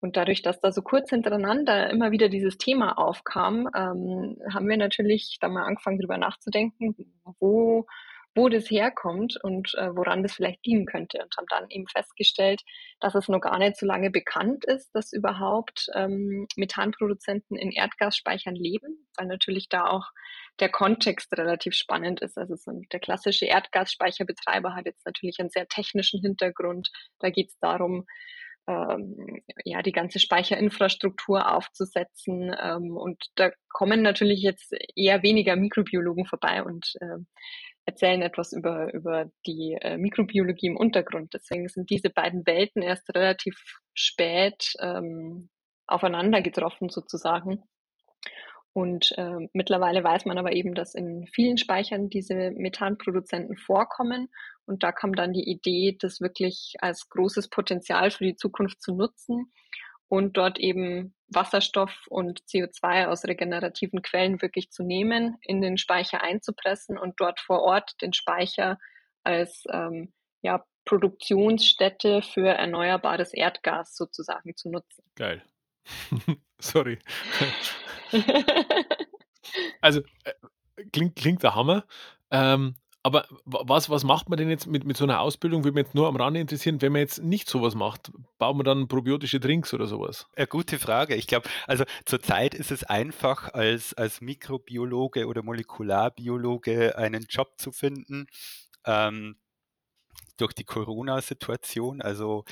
Und 0.01 0.17
dadurch, 0.17 0.43
dass 0.43 0.61
da 0.61 0.71
so 0.71 0.83
kurz 0.83 1.11
hintereinander 1.11 1.89
immer 1.89 2.11
wieder 2.11 2.29
dieses 2.29 2.59
Thema 2.59 2.99
aufkam, 2.99 3.71
ähm, 3.75 4.37
haben 4.53 4.69
wir 4.69 4.77
natürlich 4.77 5.39
da 5.41 5.49
mal 5.49 5.65
angefangen, 5.65 5.99
darüber 5.99 6.19
nachzudenken, 6.19 6.95
wo 7.39 7.87
wo 8.35 8.49
das 8.49 8.71
herkommt 8.71 9.37
und 9.43 9.75
äh, 9.77 9.95
woran 9.95 10.23
das 10.23 10.33
vielleicht 10.33 10.65
dienen 10.65 10.87
könnte 10.87 11.19
und 11.23 11.37
haben 11.37 11.47
dann 11.49 11.71
eben 11.71 11.87
festgestellt, 11.87 12.63
dass 13.01 13.15
es 13.15 13.29
noch 13.29 13.41
gar 13.41 13.59
nicht 13.59 13.77
so 13.77 13.87
lange 13.87 14.11
bekannt 14.11 14.65
ist, 14.65 14.91
dass 14.95 15.13
überhaupt 15.13 15.89
ähm, 15.95 16.47
Methanproduzenten 16.57 17.57
in 17.57 17.71
Erdgasspeichern 17.71 18.55
leben, 18.55 19.07
weil 19.17 19.27
natürlich 19.27 19.69
da 19.69 19.87
auch 19.87 20.07
der 20.61 20.71
Kontext 20.71 21.37
relativ 21.37 21.75
spannend 21.75 22.21
ist. 22.21 22.39
Also 22.39 22.57
so 22.57 22.73
der 22.93 23.01
klassische 23.01 23.47
Erdgasspeicherbetreiber 23.47 24.75
hat 24.75 24.87
jetzt 24.87 25.05
natürlich 25.05 25.39
einen 25.39 25.51
sehr 25.51 25.69
technischen 25.69 26.21
Hintergrund. 26.21 26.91
Da 27.19 27.31
geht 27.31 27.49
es 27.49 27.59
darum, 27.59 28.07
ähm, 28.69 29.43
ja, 29.65 29.83
die 29.83 29.93
ganze 29.93 30.19
Speicherinfrastruktur 30.19 31.53
aufzusetzen. 31.53 32.55
Ähm, 32.61 32.97
und 32.97 33.25
da 33.35 33.51
kommen 33.69 34.03
natürlich 34.03 34.43
jetzt 34.43 34.75
eher 34.95 35.23
weniger 35.23 35.57
Mikrobiologen 35.57 36.27
vorbei 36.27 36.63
und 36.63 36.93
äh, 37.01 37.19
erzählen 37.85 38.23
etwas 38.23 38.53
über, 38.53 38.93
über 38.95 39.31
die 39.47 39.77
äh, 39.81 39.97
Mikrobiologie 39.97 40.69
im 40.69 40.77
Untergrund. 40.77 41.35
Deswegen 41.35 41.69
sind 41.69 41.91
diese 41.91 42.11
beiden 42.11 42.47
Welten 42.47 42.83
erst 42.83 43.15
relativ 43.15 43.57
spät 43.95 44.73
ähm, 44.81 45.51
aufeinander 45.87 46.43
getroffen 46.43 46.89
sozusagen. 46.89 47.63
Und 48.73 49.13
äh, 49.19 49.49
mittlerweile 49.53 50.03
weiß 50.03 50.25
man 50.25 50.39
aber 50.39 50.53
eben, 50.53 50.75
dass 50.75 50.95
in 50.95 51.27
vielen 51.27 51.59
Speichern 51.59 52.09
diese 52.09 52.53
Methanproduzenten 52.53 53.57
vorkommen. 53.57 54.29
Und 54.65 54.83
da 54.83 54.93
kam 54.93 55.15
dann 55.15 55.33
die 55.33 55.51
Idee, 55.51 55.97
das 56.01 56.21
wirklich 56.21 56.75
als 56.79 57.09
großes 57.11 57.51
Potenzial 57.51 58.11
für 58.11 58.25
die 58.25 58.37
Zukunft 58.37 58.81
zu 58.81 58.95
nutzen 58.95 59.53
und 60.13 60.37
dort 60.37 60.59
eben 60.59 61.15
Wasserstoff 61.29 62.07
und 62.11 62.43
CO2 62.43 63.07
aus 63.07 63.25
regenerativen 63.25 64.03
Quellen 64.03 64.43
wirklich 64.43 64.71
zu 64.71 64.83
nehmen, 64.83 65.39
in 65.41 65.63
den 65.63 65.79
Speicher 65.79 66.23
einzupressen 66.23 66.99
und 66.99 67.15
dort 67.19 67.41
vor 67.41 67.63
Ort 67.63 67.95
den 68.03 68.13
Speicher 68.13 68.79
als 69.25 69.65
ähm, 69.71 70.13
ja, 70.43 70.67
Produktionsstätte 70.85 72.21
für 72.21 72.47
erneuerbares 72.47 73.33
Erdgas 73.33 73.97
sozusagen 73.97 74.55
zu 74.55 74.69
nutzen. 74.69 75.03
Geil. 75.15 75.43
Sorry. 76.61 76.99
also, 79.81 80.03
äh, 80.25 80.35
klingt, 80.93 81.17
klingt 81.17 81.43
der 81.43 81.55
Hammer. 81.55 81.87
Ähm, 82.31 82.75
aber 83.03 83.27
was, 83.45 83.91
was 83.91 84.05
macht 84.05 84.29
man 84.29 84.37
denn 84.37 84.49
jetzt 84.49 84.67
mit, 84.67 84.85
mit 84.85 84.97
so 84.97 85.05
einer 85.05 85.21
Ausbildung? 85.21 85.65
Würde 85.65 85.75
mich 85.75 85.87
jetzt 85.87 85.95
nur 85.95 86.07
am 86.07 86.17
Rande 86.17 86.41
interessieren, 86.41 86.81
wenn 86.81 86.93
man 86.93 87.01
jetzt 87.01 87.23
nicht 87.23 87.49
sowas 87.49 87.75
macht. 87.75 88.13
Baut 88.39 88.57
man 88.57 88.65
dann 88.65 88.87
probiotische 88.87 89.41
Drinks 89.41 89.75
oder 89.75 89.87
sowas? 89.87 90.29
Ja, 90.39 90.45
gute 90.47 90.79
Frage. 90.79 91.17
Ich 91.17 91.27
glaube, 91.27 91.49
also 91.67 91.85
zurzeit 92.05 92.55
ist 92.55 92.71
es 92.71 92.85
einfach, 92.85 93.53
als, 93.55 93.95
als 93.95 94.21
Mikrobiologe 94.21 95.27
oder 95.27 95.43
Molekularbiologe 95.43 96.97
einen 96.97 97.27
Job 97.29 97.55
zu 97.57 97.73
finden. 97.73 98.27
Ähm, 98.87 99.37
durch 100.37 100.53
die 100.53 100.65
Corona-Situation. 100.65 102.03
Also 102.03 102.45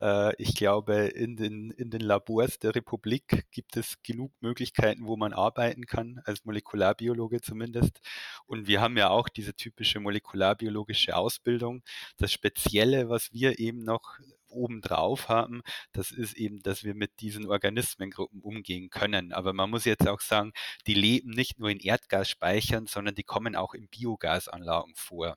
äh, 0.00 0.34
ich 0.42 0.54
glaube, 0.54 0.94
in 0.94 1.36
den, 1.36 1.70
in 1.70 1.90
den 1.90 2.00
Labors 2.00 2.58
der 2.58 2.74
Republik 2.74 3.46
gibt 3.50 3.76
es 3.76 4.02
genug 4.02 4.32
Möglichkeiten, 4.40 5.06
wo 5.06 5.16
man 5.16 5.32
arbeiten 5.32 5.86
kann, 5.86 6.20
als 6.24 6.44
Molekularbiologe 6.44 7.40
zumindest. 7.40 8.00
Und 8.46 8.66
wir 8.66 8.80
haben 8.80 8.96
ja 8.96 9.10
auch 9.10 9.28
diese 9.28 9.54
typische 9.54 10.00
molekularbiologische 10.00 11.16
Ausbildung. 11.16 11.82
Das 12.16 12.32
Spezielle, 12.32 13.08
was 13.08 13.32
wir 13.32 13.58
eben 13.58 13.84
noch 13.84 14.18
obendrauf 14.48 15.28
haben, 15.28 15.62
das 15.92 16.12
ist 16.12 16.34
eben, 16.34 16.62
dass 16.62 16.84
wir 16.84 16.94
mit 16.94 17.20
diesen 17.20 17.46
Organismengruppen 17.46 18.40
umgehen 18.40 18.88
können. 18.88 19.32
Aber 19.32 19.52
man 19.52 19.70
muss 19.70 19.84
jetzt 19.84 20.08
auch 20.08 20.20
sagen, 20.20 20.52
die 20.86 20.94
leben 20.94 21.30
nicht 21.30 21.58
nur 21.58 21.70
in 21.70 21.80
Erdgasspeichern, 21.80 22.86
sondern 22.86 23.14
die 23.16 23.24
kommen 23.24 23.56
auch 23.56 23.74
in 23.74 23.88
Biogasanlagen 23.88 24.94
vor. 24.94 25.36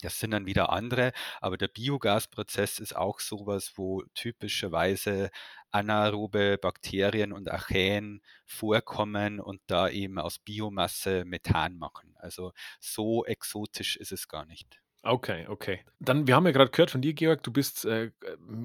Das 0.00 0.18
sind 0.18 0.32
dann 0.32 0.46
wieder 0.46 0.70
andere, 0.70 1.12
aber 1.40 1.56
der 1.56 1.68
Biogasprozess 1.68 2.78
ist 2.78 2.94
auch 2.94 3.20
sowas, 3.20 3.72
wo 3.76 4.02
typischerweise 4.14 5.30
anaerobe 5.70 6.58
Bakterien 6.58 7.32
und 7.32 7.50
Archäen 7.50 8.20
vorkommen 8.44 9.40
und 9.40 9.60
da 9.66 9.88
eben 9.88 10.18
aus 10.18 10.38
Biomasse 10.38 11.24
Methan 11.24 11.78
machen. 11.78 12.14
Also 12.18 12.52
so 12.80 13.24
exotisch 13.24 13.96
ist 13.96 14.12
es 14.12 14.28
gar 14.28 14.46
nicht. 14.46 14.80
Okay, 15.02 15.46
okay. 15.48 15.84
Dann, 16.00 16.26
wir 16.26 16.34
haben 16.34 16.46
ja 16.46 16.52
gerade 16.52 16.70
gehört 16.70 16.90
von 16.90 17.02
dir, 17.02 17.12
Georg, 17.12 17.42
du 17.42 17.52
bist 17.52 17.84
äh, 17.84 18.10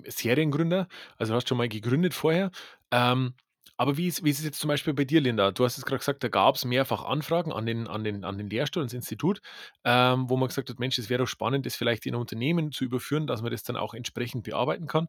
Seriengründer, 0.06 0.88
also 1.18 1.34
hast 1.34 1.50
schon 1.50 1.58
mal 1.58 1.68
gegründet 1.68 2.14
vorher. 2.14 2.52
Ähm, 2.92 3.34
aber 3.80 3.98
wie 3.98 4.08
ist, 4.08 4.24
wie 4.26 4.30
ist 4.30 4.40
es 4.40 4.46
jetzt 4.46 4.60
zum 4.60 4.68
Beispiel 4.68 4.94
bei 4.94 5.06
dir, 5.06 5.22
Linda? 5.22 5.52
Du 5.52 5.64
hast 5.66 5.78
es 5.78 5.86
gerade 5.86 6.00
gesagt, 6.00 6.24
da 6.24 6.28
gab 6.28 6.56
es 6.56 6.66
mehrfach 6.66 7.06
Anfragen 7.06 7.54
an 7.54 7.66
den, 7.66 7.88
an 7.88 8.04
den, 8.04 8.26
an 8.26 8.38
den 8.38 8.50
Lehrstuhl, 8.50 8.82
ans 8.84 8.94
Institut, 8.94 9.42
ähm, 9.86 10.30
wo 10.30 10.38
man 10.38 10.50
gesagt 10.50 10.70
hat, 10.70 10.80
Mensch, 10.80 10.98
es 11.00 11.10
wäre 11.10 11.20
doch 11.24 11.28
spannend, 11.30 11.66
das 11.66 11.76
vielleicht 11.78 12.06
in 12.06 12.14
ein 12.16 12.22
Unternehmen 12.22 12.72
zu 12.74 12.84
überführen, 12.86 13.26
dass 13.28 13.42
man 13.42 13.52
das 13.52 13.64
dann 13.64 13.78
auch 13.78 13.94
entsprechend 13.94 14.44
bearbeiten 14.44 14.88
kann. 14.88 15.08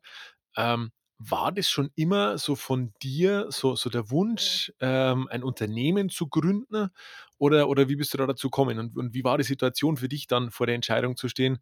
Ähm, 0.56 0.90
war 1.18 1.52
das 1.52 1.68
schon 1.68 1.90
immer 1.96 2.38
so 2.38 2.56
von 2.56 2.94
dir, 3.02 3.46
so, 3.50 3.76
so 3.76 3.90
der 3.90 4.10
Wunsch, 4.10 4.72
ähm, 4.80 5.28
ein 5.30 5.44
Unternehmen 5.44 6.08
zu 6.10 6.28
gründen? 6.28 6.90
Oder, 7.38 7.68
oder 7.68 7.88
wie 7.88 7.96
bist 7.96 8.14
du 8.14 8.18
da 8.18 8.26
dazu 8.26 8.48
gekommen? 8.50 8.78
Und, 8.78 8.96
und 8.96 9.14
wie 9.14 9.24
war 9.24 9.38
die 9.38 9.44
Situation 9.44 9.96
für 9.98 10.08
dich 10.08 10.26
dann 10.28 10.50
vor 10.50 10.66
der 10.66 10.76
Entscheidung 10.76 11.16
zu 11.16 11.28
stehen, 11.28 11.58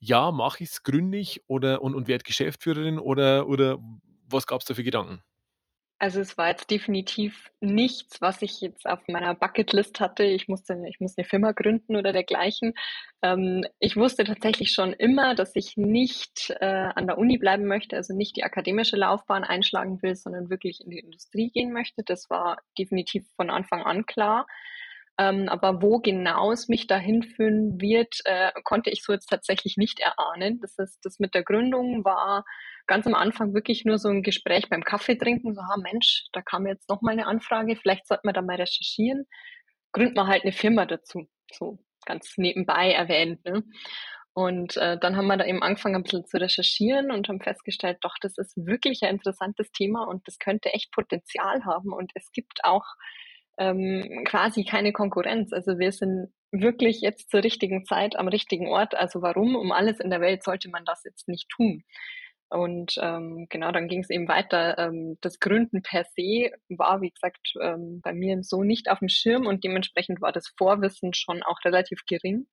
ja, 0.00 0.30
mache 0.32 0.64
ich 0.64 0.70
es, 0.70 0.82
gründe 0.82 1.18
ich 1.18 1.42
oder, 1.48 1.82
und, 1.82 1.94
und 1.94 2.08
werde 2.08 2.24
Geschäftsführerin 2.24 2.98
oder, 2.98 3.48
oder 3.48 3.78
was 4.28 4.46
gab 4.46 4.60
es 4.60 4.66
da 4.66 4.74
für 4.74 4.84
Gedanken? 4.84 5.22
Also 5.98 6.20
es 6.20 6.36
war 6.36 6.48
jetzt 6.48 6.70
definitiv 6.70 7.50
nichts, 7.60 8.20
was 8.20 8.42
ich 8.42 8.60
jetzt 8.60 8.86
auf 8.86 9.00
meiner 9.08 9.34
Bucketlist 9.34 9.98
hatte. 9.98 10.24
Ich 10.24 10.46
musste, 10.46 10.78
ich 10.86 11.00
muss 11.00 11.16
eine 11.16 11.26
Firma 11.26 11.52
gründen 11.52 11.96
oder 11.96 12.12
dergleichen. 12.12 12.74
Ähm, 13.22 13.64
ich 13.78 13.96
wusste 13.96 14.24
tatsächlich 14.24 14.72
schon 14.72 14.92
immer, 14.92 15.34
dass 15.34 15.56
ich 15.56 15.78
nicht 15.78 16.54
äh, 16.60 16.90
an 16.94 17.06
der 17.06 17.16
Uni 17.16 17.38
bleiben 17.38 17.64
möchte, 17.66 17.96
also 17.96 18.14
nicht 18.14 18.36
die 18.36 18.44
akademische 18.44 18.96
Laufbahn 18.96 19.42
einschlagen 19.42 20.02
will, 20.02 20.16
sondern 20.16 20.50
wirklich 20.50 20.82
in 20.84 20.90
die 20.90 20.98
Industrie 20.98 21.50
gehen 21.50 21.72
möchte. 21.72 22.02
Das 22.04 22.28
war 22.28 22.58
definitiv 22.78 23.26
von 23.36 23.48
Anfang 23.48 23.82
an 23.82 24.04
klar. 24.04 24.46
Ähm, 25.18 25.48
aber 25.48 25.80
wo 25.80 25.98
genau 25.98 26.52
es 26.52 26.68
mich 26.68 26.86
dahin 26.86 27.22
führen 27.22 27.80
wird, 27.80 28.20
äh, 28.26 28.52
konnte 28.64 28.90
ich 28.90 29.02
so 29.02 29.14
jetzt 29.14 29.30
tatsächlich 29.30 29.78
nicht 29.78 29.98
erahnen. 30.00 30.60
Das 30.60 30.76
heißt, 30.78 30.98
das 31.02 31.18
mit 31.20 31.34
der 31.34 31.42
Gründung 31.42 32.04
war 32.04 32.44
ganz 32.86 33.06
am 33.06 33.14
Anfang 33.14 33.54
wirklich 33.54 33.84
nur 33.84 33.98
so 33.98 34.08
ein 34.08 34.22
Gespräch 34.22 34.68
beim 34.68 34.84
Kaffee 34.84 35.16
trinken, 35.16 35.54
so, 35.54 35.60
ah 35.60 35.76
Mensch, 35.82 36.24
da 36.32 36.42
kam 36.42 36.66
jetzt 36.66 36.88
noch 36.88 37.02
mal 37.02 37.12
eine 37.12 37.26
Anfrage, 37.26 37.76
vielleicht 37.76 38.06
sollte 38.06 38.22
man 38.24 38.34
da 38.34 38.42
mal 38.42 38.56
recherchieren. 38.56 39.26
Gründet 39.92 40.16
man 40.16 40.28
halt 40.28 40.42
eine 40.42 40.52
Firma 40.52 40.86
dazu, 40.86 41.28
so 41.52 41.78
ganz 42.04 42.34
nebenbei 42.36 42.92
erwähnt. 42.92 43.44
Ne? 43.44 43.64
Und 44.34 44.76
äh, 44.76 44.98
dann 44.98 45.16
haben 45.16 45.28
wir 45.28 45.38
da 45.38 45.46
eben 45.46 45.62
angefangen, 45.62 45.96
ein 45.96 46.02
bisschen 46.02 46.26
zu 46.26 46.38
recherchieren 46.38 47.10
und 47.10 47.28
haben 47.28 47.40
festgestellt, 47.40 47.98
doch, 48.02 48.14
das 48.20 48.36
ist 48.36 48.54
wirklich 48.56 49.02
ein 49.02 49.14
interessantes 49.14 49.72
Thema 49.72 50.04
und 50.04 50.28
das 50.28 50.38
könnte 50.38 50.74
echt 50.74 50.92
Potenzial 50.92 51.64
haben. 51.64 51.92
Und 51.92 52.12
es 52.14 52.30
gibt 52.32 52.62
auch 52.62 52.84
ähm, 53.58 54.24
quasi 54.26 54.64
keine 54.64 54.92
Konkurrenz. 54.92 55.54
Also 55.54 55.78
wir 55.78 55.90
sind 55.90 56.34
wirklich 56.52 57.00
jetzt 57.00 57.30
zur 57.30 57.42
richtigen 57.42 57.86
Zeit 57.86 58.16
am 58.16 58.28
richtigen 58.28 58.68
Ort. 58.68 58.94
Also 58.94 59.22
warum 59.22 59.56
um 59.56 59.72
alles 59.72 60.00
in 60.00 60.10
der 60.10 60.20
Welt 60.20 60.44
sollte 60.44 60.68
man 60.68 60.84
das 60.84 61.02
jetzt 61.04 61.28
nicht 61.28 61.48
tun? 61.48 61.82
Und 62.48 62.94
ähm, 63.00 63.46
genau, 63.50 63.72
dann 63.72 63.88
ging 63.88 64.00
es 64.00 64.10
eben 64.10 64.28
weiter. 64.28 64.78
Ähm, 64.78 65.18
das 65.20 65.40
Gründen 65.40 65.82
per 65.82 66.04
se 66.04 66.52
war, 66.68 67.00
wie 67.00 67.10
gesagt, 67.10 67.54
ähm, 67.60 68.00
bei 68.02 68.12
mir 68.12 68.42
so 68.42 68.62
nicht 68.62 68.88
auf 68.88 69.00
dem 69.00 69.08
Schirm 69.08 69.46
und 69.46 69.64
dementsprechend 69.64 70.20
war 70.20 70.32
das 70.32 70.52
Vorwissen 70.56 71.12
schon 71.12 71.42
auch 71.42 71.58
relativ 71.64 72.02
gering. 72.06 72.46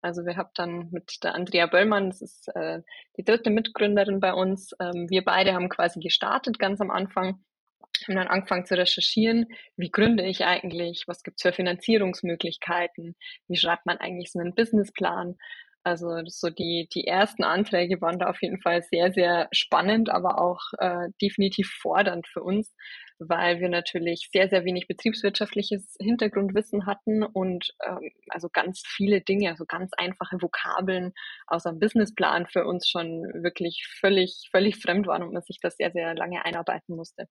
Also 0.00 0.24
wir 0.24 0.36
haben 0.36 0.50
dann 0.54 0.88
mit 0.90 1.22
der 1.22 1.34
Andrea 1.34 1.66
Böllmann, 1.66 2.10
das 2.10 2.22
ist 2.22 2.48
äh, 2.54 2.80
die 3.18 3.24
dritte 3.24 3.50
Mitgründerin 3.50 4.20
bei 4.20 4.32
uns, 4.32 4.72
ähm, 4.80 5.08
wir 5.10 5.24
beide 5.24 5.54
haben 5.54 5.68
quasi 5.68 6.00
gestartet 6.00 6.58
ganz 6.58 6.80
am 6.80 6.90
Anfang, 6.90 7.44
haben 8.06 8.16
dann 8.16 8.28
angefangen 8.28 8.66
zu 8.66 8.76
recherchieren, 8.76 9.46
wie 9.76 9.90
gründe 9.90 10.24
ich 10.24 10.44
eigentlich, 10.44 11.04
was 11.06 11.22
gibt's 11.22 11.42
für 11.42 11.52
Finanzierungsmöglichkeiten, 11.52 13.16
wie 13.48 13.56
schreibt 13.56 13.86
man 13.86 13.98
eigentlich 13.98 14.32
so 14.32 14.38
einen 14.38 14.54
Businessplan 14.54 15.36
also 15.86 16.20
so 16.26 16.50
die, 16.50 16.88
die 16.92 17.06
ersten 17.06 17.44
Anträge 17.44 18.00
waren 18.00 18.18
da 18.18 18.28
auf 18.28 18.42
jeden 18.42 18.60
Fall 18.60 18.82
sehr, 18.82 19.12
sehr 19.12 19.46
spannend, 19.52 20.10
aber 20.10 20.40
auch 20.40 20.60
äh, 20.78 21.10
definitiv 21.22 21.70
fordernd 21.80 22.26
für 22.26 22.42
uns, 22.42 22.74
weil 23.20 23.60
wir 23.60 23.68
natürlich 23.68 24.28
sehr, 24.32 24.48
sehr 24.48 24.64
wenig 24.64 24.88
betriebswirtschaftliches 24.88 25.94
Hintergrundwissen 26.00 26.86
hatten 26.86 27.22
und 27.22 27.72
ähm, 27.86 28.10
also 28.30 28.48
ganz 28.52 28.82
viele 28.84 29.20
Dinge, 29.20 29.50
also 29.50 29.64
ganz 29.64 29.92
einfache 29.96 30.42
Vokabeln 30.42 31.12
aus 31.46 31.66
einem 31.66 31.78
Businessplan 31.78 32.48
für 32.48 32.64
uns 32.66 32.88
schon 32.88 33.22
wirklich 33.44 33.86
völlig, 34.00 34.48
völlig 34.50 34.78
fremd 34.78 35.06
waren 35.06 35.22
und 35.22 35.32
man 35.32 35.44
sich 35.44 35.58
das 35.62 35.76
sehr, 35.76 35.92
sehr 35.92 36.16
lange 36.16 36.44
einarbeiten 36.44 36.96
musste. 36.96 37.28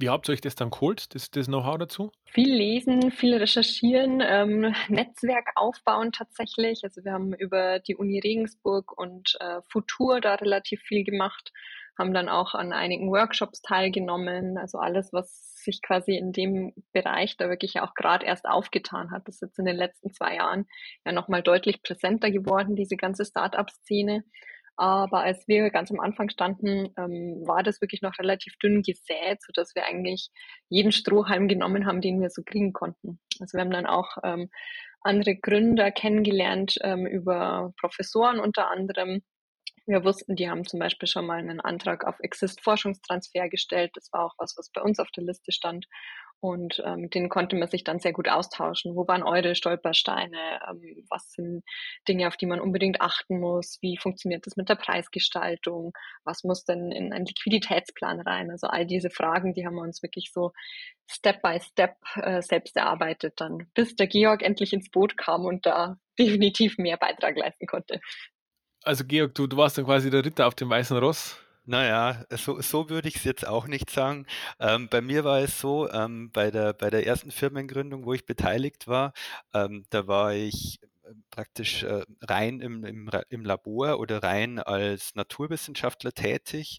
Wie 0.00 0.08
habt 0.08 0.28
ihr 0.28 0.32
euch 0.32 0.40
das 0.40 0.54
dann 0.54 0.70
geholt, 0.70 1.12
das, 1.14 1.32
das 1.32 1.46
Know-how 1.46 1.76
dazu? 1.76 2.12
Viel 2.26 2.54
lesen, 2.54 3.10
viel 3.10 3.34
recherchieren, 3.34 4.22
ähm, 4.24 4.72
Netzwerk 4.88 5.50
aufbauen 5.56 6.12
tatsächlich. 6.12 6.84
Also 6.84 7.04
wir 7.04 7.12
haben 7.12 7.34
über 7.34 7.80
die 7.80 7.96
Uni 7.96 8.20
Regensburg 8.20 8.96
und 8.96 9.36
äh, 9.40 9.60
Futur 9.68 10.20
da 10.20 10.36
relativ 10.36 10.82
viel 10.82 11.02
gemacht, 11.02 11.52
haben 11.98 12.14
dann 12.14 12.28
auch 12.28 12.54
an 12.54 12.72
einigen 12.72 13.10
Workshops 13.10 13.60
teilgenommen. 13.60 14.56
Also 14.56 14.78
alles, 14.78 15.12
was 15.12 15.48
sich 15.64 15.82
quasi 15.82 16.16
in 16.16 16.30
dem 16.30 16.72
Bereich 16.92 17.36
da 17.36 17.48
wirklich 17.48 17.80
auch 17.80 17.94
gerade 17.94 18.24
erst 18.24 18.46
aufgetan 18.46 19.10
hat. 19.10 19.26
Das 19.26 19.36
ist 19.36 19.40
jetzt 19.42 19.58
in 19.58 19.64
den 19.64 19.76
letzten 19.76 20.12
zwei 20.12 20.36
Jahren 20.36 20.66
ja 21.04 21.10
nochmal 21.10 21.42
deutlich 21.42 21.82
präsenter 21.82 22.30
geworden, 22.30 22.76
diese 22.76 22.96
ganze 22.96 23.24
Start-up-Szene. 23.24 24.22
Aber 24.78 25.22
als 25.22 25.48
wir 25.48 25.70
ganz 25.70 25.90
am 25.90 25.98
Anfang 25.98 26.30
standen, 26.30 26.90
ähm, 26.96 27.42
war 27.44 27.64
das 27.64 27.80
wirklich 27.80 28.00
noch 28.00 28.16
relativ 28.20 28.56
dünn 28.62 28.82
gesät, 28.82 29.42
sodass 29.42 29.74
wir 29.74 29.84
eigentlich 29.84 30.30
jeden 30.68 30.92
Strohhalm 30.92 31.48
genommen 31.48 31.84
haben, 31.84 32.00
den 32.00 32.20
wir 32.20 32.30
so 32.30 32.42
kriegen 32.44 32.72
konnten. 32.72 33.18
Also 33.40 33.58
wir 33.58 33.62
haben 33.62 33.72
dann 33.72 33.86
auch 33.86 34.16
ähm, 34.22 34.48
andere 35.02 35.34
Gründer 35.34 35.90
kennengelernt 35.90 36.76
ähm, 36.82 37.06
über 37.06 37.72
Professoren 37.80 38.38
unter 38.38 38.70
anderem. 38.70 39.22
Wir 39.88 40.04
wussten, 40.04 40.36
die 40.36 40.50
haben 40.50 40.66
zum 40.66 40.80
Beispiel 40.80 41.08
schon 41.08 41.24
mal 41.24 41.38
einen 41.38 41.60
Antrag 41.60 42.06
auf 42.06 42.20
Exist-Forschungstransfer 42.20 43.48
gestellt. 43.48 43.92
Das 43.94 44.12
war 44.12 44.26
auch 44.26 44.34
was, 44.36 44.54
was 44.58 44.70
bei 44.70 44.82
uns 44.82 44.98
auf 44.98 45.08
der 45.16 45.24
Liste 45.24 45.50
stand. 45.50 45.86
Und 46.40 46.82
ähm, 46.84 47.00
mit 47.00 47.14
denen 47.14 47.30
konnte 47.30 47.56
man 47.56 47.68
sich 47.68 47.84
dann 47.84 47.98
sehr 47.98 48.12
gut 48.12 48.28
austauschen. 48.28 48.94
Wo 48.96 49.08
waren 49.08 49.22
eure 49.22 49.54
Stolpersteine? 49.54 50.60
Ähm, 50.68 51.06
was 51.08 51.32
sind 51.32 51.64
Dinge, 52.06 52.28
auf 52.28 52.36
die 52.36 52.44
man 52.44 52.60
unbedingt 52.60 53.00
achten 53.00 53.40
muss? 53.40 53.78
Wie 53.80 53.96
funktioniert 53.96 54.46
das 54.46 54.56
mit 54.56 54.68
der 54.68 54.74
Preisgestaltung? 54.74 55.92
Was 56.22 56.44
muss 56.44 56.64
denn 56.64 56.92
in 56.92 57.14
einen 57.14 57.24
Liquiditätsplan 57.24 58.20
rein? 58.20 58.50
Also 58.50 58.66
all 58.66 58.84
diese 58.84 59.08
Fragen, 59.08 59.54
die 59.54 59.64
haben 59.64 59.76
wir 59.76 59.82
uns 59.82 60.02
wirklich 60.02 60.30
so 60.34 60.52
Step 61.10 61.40
by 61.40 61.58
Step 61.60 61.96
äh, 62.16 62.42
selbst 62.42 62.76
erarbeitet 62.76 63.40
dann, 63.40 63.70
bis 63.72 63.96
der 63.96 64.06
Georg 64.06 64.42
endlich 64.42 64.74
ins 64.74 64.90
Boot 64.90 65.16
kam 65.16 65.46
und 65.46 65.64
da 65.64 65.96
definitiv 66.18 66.76
mehr 66.76 66.98
Beitrag 66.98 67.38
leisten 67.38 67.66
konnte. 67.66 68.00
Also 68.88 69.04
Georg, 69.04 69.34
du, 69.34 69.46
du 69.46 69.58
warst 69.58 69.76
dann 69.76 69.84
quasi 69.84 70.08
der 70.08 70.24
Ritter 70.24 70.46
auf 70.46 70.54
dem 70.54 70.70
weißen 70.70 70.96
Ross. 70.96 71.36
Naja, 71.66 72.24
so, 72.30 72.58
so 72.62 72.88
würde 72.88 73.06
ich 73.06 73.16
es 73.16 73.24
jetzt 73.24 73.46
auch 73.46 73.66
nicht 73.66 73.90
sagen. 73.90 74.24
Ähm, 74.58 74.88
bei 74.88 75.02
mir 75.02 75.24
war 75.24 75.40
es 75.40 75.60
so, 75.60 75.90
ähm, 75.90 76.30
bei, 76.32 76.50
der, 76.50 76.72
bei 76.72 76.88
der 76.88 77.06
ersten 77.06 77.30
Firmengründung, 77.30 78.06
wo 78.06 78.14
ich 78.14 78.24
beteiligt 78.24 78.88
war, 78.88 79.12
ähm, 79.52 79.84
da 79.90 80.06
war 80.06 80.32
ich 80.32 80.80
äh, 81.04 81.12
praktisch 81.30 81.82
äh, 81.82 82.02
rein 82.22 82.62
im, 82.62 82.82
im, 82.86 83.10
im, 83.28 83.44
Labor 83.44 83.98
oder 83.98 84.22
rein 84.22 84.58
als 84.58 85.14
Naturwissenschaftler 85.14 86.12
tätig. 86.12 86.78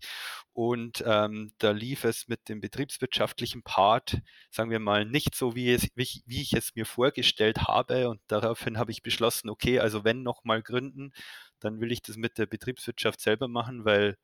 Und 0.53 1.03
ähm, 1.05 1.51
da 1.59 1.69
lief 1.69 2.05
es 2.05 2.27
mit 2.27 2.49
dem 2.49 2.59
betriebswirtschaftlichen 2.59 3.61
Part, 3.61 4.17
sagen 4.49 4.71
wir 4.71 4.79
mal, 4.79 5.05
nicht 5.05 5.35
so, 5.35 5.55
wie, 5.55 5.71
es, 5.71 5.87
wie, 5.93 6.01
ich, 6.01 6.23
wie 6.25 6.41
ich 6.41 6.53
es 6.53 6.73
mir 6.73 6.87
vorgestellt 6.87 7.67
habe. 7.67 8.09
Und 8.09 8.19
daraufhin 8.25 8.79
habe 8.79 8.91
ich 8.91 9.03
beschlossen, 9.03 9.49
okay, 9.51 9.79
also 9.79 10.03
wenn 10.03 10.23
nochmal 10.23 10.63
gründen, 10.63 11.13
dann 11.59 11.79
will 11.81 11.91
ich 11.91 12.01
das 12.01 12.17
mit 12.17 12.37
der 12.37 12.45
Betriebswirtschaft 12.45 13.19
selber 13.21 13.47
machen, 13.47 13.85
weil 13.85 14.17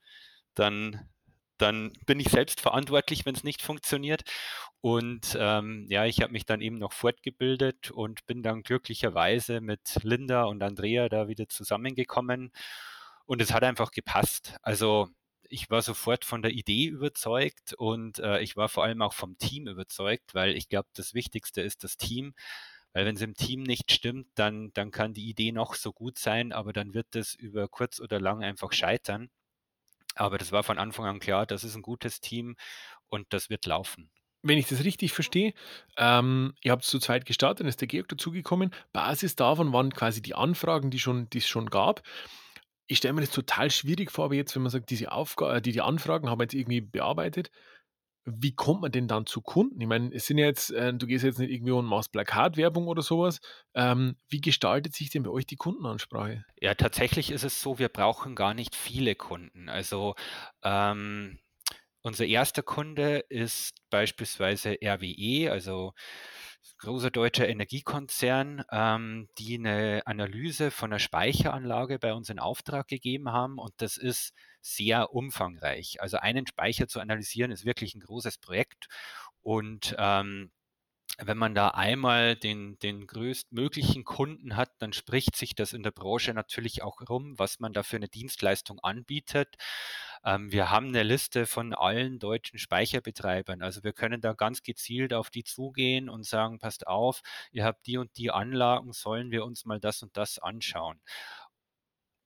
dann, 0.56 1.10
dann 1.58 1.94
bin 2.06 2.20
ich 2.20 2.30
selbst 2.30 2.62
verantwortlich, 2.62 3.26
wenn 3.26 3.36
es 3.36 3.44
nicht 3.44 3.62
funktioniert. 3.62 4.24
Und 4.82 5.38
ähm, 5.40 5.86
ja, 5.90 6.06
ich 6.06 6.22
habe 6.22 6.34
mich 6.34 6.46
dann 6.46 6.62
eben 6.62 6.78
noch 6.78 6.94
fortgebildet 6.94 7.92
und 7.92 8.26
bin 8.28 8.44
dann 8.44 8.64
glücklicherweise 8.64 9.62
mit 9.62 10.00
Linda 10.04 10.44
und 10.46 10.62
Andrea 10.64 11.10
da 11.10 11.28
wieder 11.28 11.50
zusammengekommen. 11.50 12.52
Und 13.26 13.42
es 13.42 13.54
hat 13.54 13.64
einfach 13.64 13.92
gepasst. 13.92 14.56
Also 14.62 15.10
ich 15.50 15.70
war 15.70 15.82
sofort 15.82 16.26
von 16.26 16.42
der 16.42 16.52
Idee 16.52 16.86
überzeugt 16.86 17.74
und 17.74 18.20
äh, 18.20 18.40
ich 18.42 18.56
war 18.56 18.70
vor 18.70 18.84
allem 18.84 19.02
auch 19.02 19.14
vom 19.14 19.38
Team 19.38 19.68
überzeugt, 19.68 20.34
weil 20.34 20.56
ich 20.56 20.70
glaube, 20.70 20.90
das 20.94 21.14
Wichtigste 21.14 21.62
ist 21.62 21.84
das 21.84 21.98
Team. 21.98 22.34
Weil 22.96 23.06
wenn 23.06 23.18
es 23.18 23.22
im 23.22 23.34
Team 23.34 23.64
nicht 23.64 23.92
stimmt, 23.92 24.28
dann, 24.36 24.72
dann 24.74 24.90
kann 24.90 25.14
die 25.14 25.28
Idee 25.28 25.52
noch 25.52 25.76
so 25.76 25.92
gut 25.92 26.18
sein, 26.18 26.54
aber 26.54 26.72
dann 26.72 26.94
wird 26.94 27.14
es 27.14 27.36
über 27.36 27.68
kurz 27.68 28.00
oder 28.00 28.22
lang 28.22 28.42
einfach 28.42 28.72
scheitern. 28.72 29.30
Aber 30.16 30.38
das 30.38 30.54
war 30.54 30.64
von 30.64 30.80
Anfang 30.80 31.06
an 31.06 31.20
klar, 31.20 31.46
das 31.46 31.66
ist 31.66 31.76
ein 31.76 31.82
gutes 31.82 32.22
Team 32.22 32.56
und 33.10 33.28
das 33.34 33.50
wird 33.50 33.66
laufen. 33.66 34.10
Wenn 34.44 34.58
ich 34.58 34.70
das 34.70 34.86
richtig 34.86 35.12
verstehe, 35.12 35.54
ähm, 35.98 36.54
ihr 36.64 36.72
habt 36.72 36.86
zu 36.86 36.98
zweit 37.00 37.26
gestartet, 37.26 37.62
dann 37.62 37.68
ist 37.68 37.82
der 37.82 37.90
Georg 37.90 38.08
dazugekommen. 38.08 38.74
Basis 38.94 39.36
davon 39.36 39.74
waren 39.74 39.92
quasi 39.92 40.22
die 40.22 40.36
Anfragen, 40.36 40.90
die, 40.90 41.00
schon, 41.00 41.30
die 41.32 41.40
es 41.40 41.48
schon 41.50 41.70
gab. 41.70 42.02
Ich 42.88 43.00
stelle 43.00 43.16
mir 43.16 43.22
das 43.22 43.32
total 43.32 43.72
schwierig 43.72 44.10
vor, 44.10 44.26
aber 44.26 44.36
jetzt, 44.36 44.56
wenn 44.56 44.62
man 44.62 44.72
sagt, 44.72 44.90
diese 44.90 45.12
Aufgabe, 45.12 45.62
die, 45.62 45.74
die 45.74 45.82
Anfragen 45.82 46.30
haben 46.30 46.40
wir 46.40 46.46
jetzt 46.46 46.54
irgendwie 46.54 46.80
bearbeitet, 46.80 47.52
wie 48.26 48.56
kommt 48.56 48.82
man 48.82 48.92
denn 48.92 49.08
dann 49.08 49.28
zu 49.28 49.42
Kunden? 49.42 49.80
Ich 49.80 49.88
meine, 49.88 50.14
es 50.14 50.26
sind 50.26 50.40
ja 50.40 50.46
jetzt, 50.46 50.72
äh, 50.72 50.94
du 50.94 51.06
gehst 51.06 51.24
jetzt 51.24 51.40
nicht 51.40 51.52
irgendwie 51.52 51.72
und 51.72 51.86
machst 51.86 52.12
Plakatwerbung 52.12 52.88
oder 52.88 53.04
sowas. 53.04 53.40
Ähm, 53.76 54.18
wie 54.30 54.42
gestaltet 54.42 54.96
sich 54.96 55.12
denn 55.12 55.24
bei 55.24 55.30
euch 55.30 55.46
die 55.46 55.58
Kundenansprache? 55.58 56.44
Ja, 56.60 56.74
tatsächlich 56.74 57.32
ist 57.32 57.44
es 57.44 57.62
so, 57.62 57.78
wir 57.78 57.90
brauchen 57.90 58.36
gar 58.36 58.56
nicht 58.56 58.76
viele 58.76 59.16
Kunden. 59.16 59.70
Also 59.70 60.16
ähm, 60.64 61.40
unser 62.02 62.26
erster 62.26 62.64
Kunde 62.64 63.26
ist 63.30 63.76
beispielsweise 63.90 64.78
RWE, 64.84 65.52
also 65.52 65.94
großer 66.80 67.12
deutscher 67.12 67.48
Energiekonzern, 67.48 68.64
ähm, 68.72 69.28
die 69.38 69.58
eine 69.58 70.02
Analyse 70.06 70.72
von 70.72 70.92
einer 70.92 71.00
Speicheranlage 71.00 72.00
bei 72.00 72.14
uns 72.14 72.30
in 72.30 72.40
Auftrag 72.40 72.88
gegeben 72.88 73.32
haben 73.32 73.58
und 73.58 73.74
das 73.78 73.98
ist 73.98 74.34
sehr 74.66 75.14
umfangreich. 75.14 76.02
Also 76.02 76.18
einen 76.18 76.48
Speicher 76.48 76.88
zu 76.88 77.00
analysieren 77.00 77.52
ist 77.52 77.66
wirklich 77.66 77.96
ein 77.96 78.02
großes 78.02 78.40
Projekt 78.40 78.88
und 79.42 79.96
ähm, 80.00 80.52
wenn 81.20 81.38
man 81.38 81.56
da 81.56 81.70
einmal 81.70 82.36
den, 82.36 82.78
den 82.80 83.08
größtmöglichen 83.08 84.04
Kunden 84.04 84.58
hat, 84.58 84.72
dann 84.80 84.92
spricht 84.92 85.36
sich 85.38 85.56
das 85.56 85.72
in 85.72 85.84
der 85.84 85.92
Branche 85.92 86.34
natürlich 86.34 86.84
auch 86.84 87.00
rum, 87.08 87.40
was 87.40 87.60
man 87.60 87.72
da 87.72 87.84
für 87.84 87.96
eine 87.96 88.10
Dienstleistung 88.10 88.80
anbietet. 88.80 89.56
Ähm, 90.26 90.52
wir 90.52 90.72
haben 90.72 90.88
eine 90.88 91.04
Liste 91.04 91.46
von 91.46 91.74
allen 91.74 92.20
deutschen 92.20 92.60
Speicherbetreibern. 92.60 93.62
Also 93.62 93.84
wir 93.84 93.94
können 93.94 94.20
da 94.20 94.34
ganz 94.34 94.62
gezielt 94.62 95.14
auf 95.14 95.30
die 95.30 95.46
zugehen 95.46 96.10
und 96.10 96.26
sagen, 96.26 96.60
passt 96.60 96.88
auf, 96.88 97.22
ihr 97.52 97.64
habt 97.64 97.86
die 97.88 97.98
und 97.98 98.18
die 98.18 98.32
Anlagen, 98.32 98.92
sollen 98.92 99.32
wir 99.32 99.46
uns 99.46 99.64
mal 99.66 99.80
das 99.80 100.04
und 100.04 100.18
das 100.18 100.40
anschauen. 100.40 101.00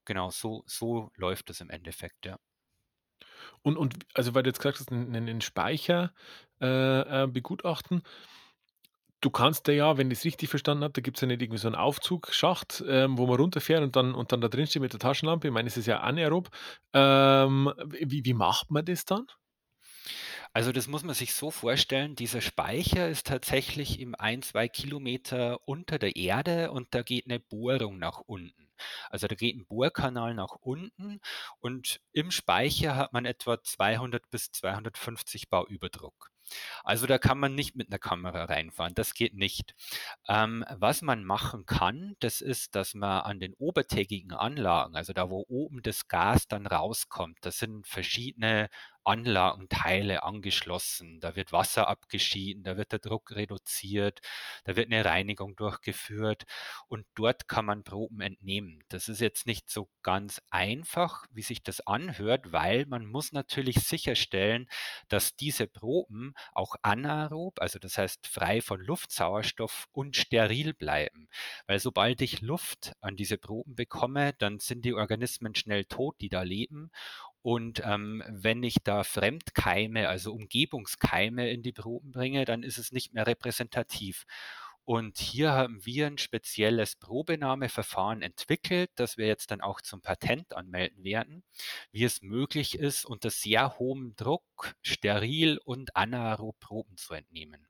Genau, 0.10 0.32
so, 0.32 0.63
so 0.65 1.12
läuft 1.17 1.52
es 1.52 1.62
im 1.62 1.69
Endeffekt, 1.69 2.26
ja. 2.26 2.39
Und, 3.62 3.78
und 3.78 3.93
also 4.15 4.34
weil 4.34 4.41
du 4.41 4.50
jetzt 4.50 4.58
gesagt 4.58 4.80
hast, 4.80 4.91
einen, 4.91 5.41
Speicher 5.41 6.15
äh, 6.60 7.26
äh, 7.26 7.28
begutachten, 7.28 8.02
Du 9.22 9.30
kannst 9.30 9.67
da 9.67 9.74
ja, 9.74 9.98
wenn 9.98 10.10
ich 10.10 10.19
es 10.19 10.24
richtig 10.26 10.50
verstanden 10.50 10.86
habe, 10.86 10.93
da 10.93 11.02
gibt 11.02 11.17
es 11.17 11.22
ja 11.22 11.28
nicht 11.28 11.41
irgendwie 11.41 11.60
so 11.60 11.67
einen 11.67 11.76
Aufzugsschacht, 11.76 12.82
ähm, 12.88 13.17
wo 13.17 13.28
man 13.28 13.36
runterfährt 13.36 13.84
und 13.84 13.98
dann, 13.98 14.15
und 14.15 14.32
dann 14.32 14.39
da 14.39 14.48
drin 14.48 14.65
steht 14.65 14.82
mit 14.82 14.93
der 14.93 15.00
Taschenlampe. 15.00 15.50
Ich 15.50 15.54
meine, 15.54 15.67
es 15.67 15.76
ist 15.76 15.88
ja 15.88 16.00
anaerob. 16.00 16.50
Ähm, 16.93 17.72
wie, 17.86 18.24
wie 18.24 18.34
macht 18.34 18.72
man 18.72 18.86
das 18.86 19.04
dann? 19.04 19.28
Also 20.54 20.72
das 20.72 20.88
muss 20.88 21.04
man 21.04 21.15
sich 21.15 21.34
so 21.34 21.52
vorstellen, 21.52 22.15
dieser 22.15 22.39
Speicher 22.39 23.10
ist 23.10 23.28
tatsächlich 23.28 24.00
im 24.00 24.15
ein, 24.15 24.41
zwei 24.41 24.69
Kilometer 24.69 25.60
unter 25.67 26.00
der 26.00 26.15
Erde 26.15 26.72
und 26.72 26.88
da 26.95 27.02
geht 27.02 27.26
eine 27.26 27.41
Bohrung 27.41 28.00
nach 28.00 28.22
unten. 28.22 28.68
Also 29.10 29.28
da 29.28 29.36
geht 29.36 29.56
ein 29.56 29.65
Bohrkanal 29.65 30.34
nach 30.34 30.56
unten 30.62 31.22
und 31.60 32.02
im 32.12 32.32
Speicher 32.32 32.96
hat 32.96 33.13
man 33.13 33.26
etwa 33.26 33.62
200 33.62 34.30
bis 34.30 34.52
250 34.52 35.50
Bar 35.50 35.68
Überdruck. 35.68 36.32
Also 36.84 37.08
da 37.08 37.18
kann 37.18 37.39
man 37.39 37.56
nicht 37.56 37.76
mit 37.76 37.89
einer 37.89 38.00
Kamera 38.00 38.46
reinfahren, 38.46 38.96
das 38.96 39.13
geht 39.13 39.36
nicht. 39.36 39.76
Ähm, 40.28 40.65
was 40.70 41.02
man 41.02 41.24
machen 41.24 41.65
kann, 41.65 42.15
das 42.20 42.42
ist, 42.42 42.76
dass 42.76 42.94
man 42.94 43.22
an 43.22 43.39
den 43.39 43.54
obertägigen 43.56 44.34
Anlagen, 44.34 44.96
also 44.96 45.13
da 45.13 45.30
wo 45.30 45.46
oben 45.48 45.82
das 45.82 46.08
Gas 46.08 46.48
dann 46.48 46.68
rauskommt, 46.68 47.38
das 47.42 47.60
sind 47.60 47.88
verschiedene 47.88 48.70
Anlagenteile 49.10 50.22
angeschlossen. 50.24 51.19
Da 51.19 51.36
wird 51.36 51.52
Wasser 51.52 51.88
abgeschieden, 51.88 52.63
da 52.63 52.78
wird 52.78 52.91
der 52.91 53.00
Druck 53.00 53.32
reduziert, 53.32 54.22
da 54.65 54.76
wird 54.76 54.91
eine 54.91 55.04
Reinigung 55.04 55.56
durchgeführt 55.56 56.43
und 56.88 57.08
dort 57.15 57.48
kann 57.48 57.65
man 57.65 57.84
Proben 57.84 58.22
entnehmen. 58.22 58.84
Das 58.89 59.10
ist 59.10 59.19
jetzt 59.19 59.48
nicht 59.48 59.69
so 59.69 59.89
ganz 60.04 60.41
einfach, 60.52 61.26
wie 61.32 61.41
sich 61.41 61.63
das 61.63 61.82
anhört, 61.88 62.52
weil 62.52 62.86
man 62.86 63.08
muss 63.08 63.32
natürlich 63.32 63.78
sicherstellen, 63.78 64.69
dass 65.08 65.36
diese 65.36 65.65
Proben 65.65 66.34
auch 66.54 66.76
anaerob, 66.84 67.60
also 67.60 67.80
das 67.80 67.98
heißt 67.98 68.28
frei 68.28 68.62
von 68.62 68.80
Luftsauerstoff 68.80 69.88
und 69.91 70.17
steril 70.17 70.74
bleiben. 70.76 71.30
Weil 71.65 71.80
sobald 71.80 72.22
ich 72.22 72.41
Luft 72.41 72.93
an 73.02 73.15
diese 73.15 73.39
Proben 73.39 73.76
bekomme, 73.76 74.34
dann 74.34 74.60
sind 74.60 74.86
die 74.86 74.93
Organismen 74.93 75.56
schnell 75.56 75.86
tot, 75.86 76.15
die 76.22 76.30
da 76.30 76.43
leben 76.43 76.91
und 77.41 77.82
ähm, 77.86 78.23
wenn 78.28 78.63
ich 78.63 78.78
da 78.84 79.04
Fremdkeime, 79.04 80.10
also 80.10 80.34
Umgebungskeime 80.34 81.49
in 81.49 81.63
die 81.63 81.71
Proben 81.71 82.12
bringe, 82.12 82.45
dann 82.45 82.63
ist 82.63 82.78
es 82.78 82.91
nicht 82.91 83.13
mehr 83.13 83.28
repräsentativ. 83.28 84.25
Und 84.86 85.19
hier 85.19 85.52
haben 85.52 85.86
wir 85.86 86.08
ein 86.08 86.17
spezielles 86.17 86.95
Probenahmeverfahren 86.95 88.23
entwickelt, 88.23 88.89
das 88.95 89.17
wir 89.17 89.28
jetzt 89.28 89.52
dann 89.52 89.62
auch 89.62 89.82
zum 89.82 90.02
Patent 90.02 90.56
anmelden 90.56 91.04
werden, 91.04 91.43
wie 91.91 92.04
es 92.04 92.23
möglich 92.23 92.78
ist, 92.80 93.06
unter 93.06 93.30
sehr 93.30 93.78
hohem 93.78 94.15
Druck 94.15 94.73
steril 94.82 95.60
und 95.63 95.95
anaerob 95.95 96.60
Proben 96.60 96.97
zu 96.97 97.13
entnehmen. 97.13 97.67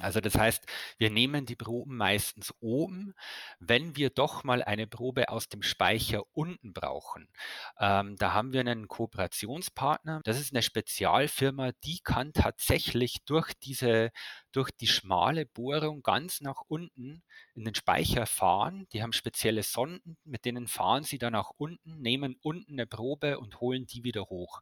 Also 0.00 0.20
das 0.20 0.36
heißt, 0.36 0.64
wir 0.98 1.10
nehmen 1.10 1.46
die 1.46 1.56
Proben 1.56 1.96
meistens 1.96 2.54
oben, 2.60 3.14
wenn 3.58 3.96
wir 3.96 4.10
doch 4.10 4.44
mal 4.44 4.62
eine 4.62 4.86
Probe 4.86 5.28
aus 5.28 5.48
dem 5.48 5.62
Speicher 5.62 6.22
unten 6.32 6.72
brauchen. 6.72 7.28
Ähm, 7.78 8.16
da 8.16 8.32
haben 8.32 8.52
wir 8.52 8.60
einen 8.60 8.88
Kooperationspartner. 8.88 10.20
Das 10.24 10.40
ist 10.40 10.52
eine 10.52 10.62
Spezialfirma, 10.62 11.72
die 11.84 12.00
kann 12.02 12.32
tatsächlich 12.32 13.24
durch 13.24 13.52
diese 13.54 14.10
durch 14.52 14.70
die 14.70 14.86
schmale 14.86 15.46
Bohrung 15.46 16.02
ganz 16.02 16.40
nach 16.40 16.62
unten 16.66 17.22
in 17.54 17.64
den 17.64 17.74
Speicher 17.74 18.26
fahren. 18.26 18.86
Die 18.92 19.02
haben 19.02 19.12
spezielle 19.12 19.62
Sonden, 19.62 20.16
mit 20.24 20.44
denen 20.44 20.66
fahren 20.66 21.04
sie 21.04 21.18
dann 21.18 21.32
nach 21.32 21.50
unten, 21.56 22.00
nehmen 22.00 22.36
unten 22.42 22.72
eine 22.72 22.86
Probe 22.86 23.38
und 23.38 23.60
holen 23.60 23.86
die 23.86 24.04
wieder 24.04 24.24
hoch. 24.24 24.60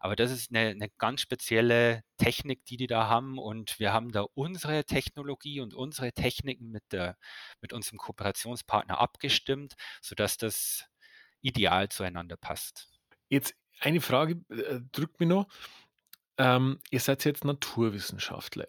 Aber 0.00 0.16
das 0.16 0.30
ist 0.30 0.50
eine, 0.50 0.70
eine 0.70 0.90
ganz 0.98 1.22
spezielle 1.22 2.02
Technik, 2.18 2.64
die 2.66 2.76
die 2.76 2.86
da 2.86 3.08
haben. 3.08 3.38
Und 3.38 3.78
wir 3.78 3.92
haben 3.92 4.12
da 4.12 4.26
unsere 4.34 4.84
Technologie 4.84 5.60
und 5.60 5.74
unsere 5.74 6.12
Techniken 6.12 6.70
mit, 6.70 6.84
der, 6.92 7.16
mit 7.60 7.72
unserem 7.72 7.98
Kooperationspartner 7.98 8.98
abgestimmt, 8.98 9.74
sodass 10.02 10.36
das 10.36 10.86
ideal 11.40 11.88
zueinander 11.88 12.36
passt. 12.36 12.90
Jetzt 13.28 13.54
eine 13.80 14.00
Frage 14.00 14.42
äh, 14.50 14.80
drückt 14.92 15.20
mir 15.20 15.26
noch. 15.26 15.46
Ähm, 16.36 16.78
ihr 16.90 17.00
seid 17.00 17.24
jetzt 17.24 17.44
Naturwissenschaftler. 17.44 18.66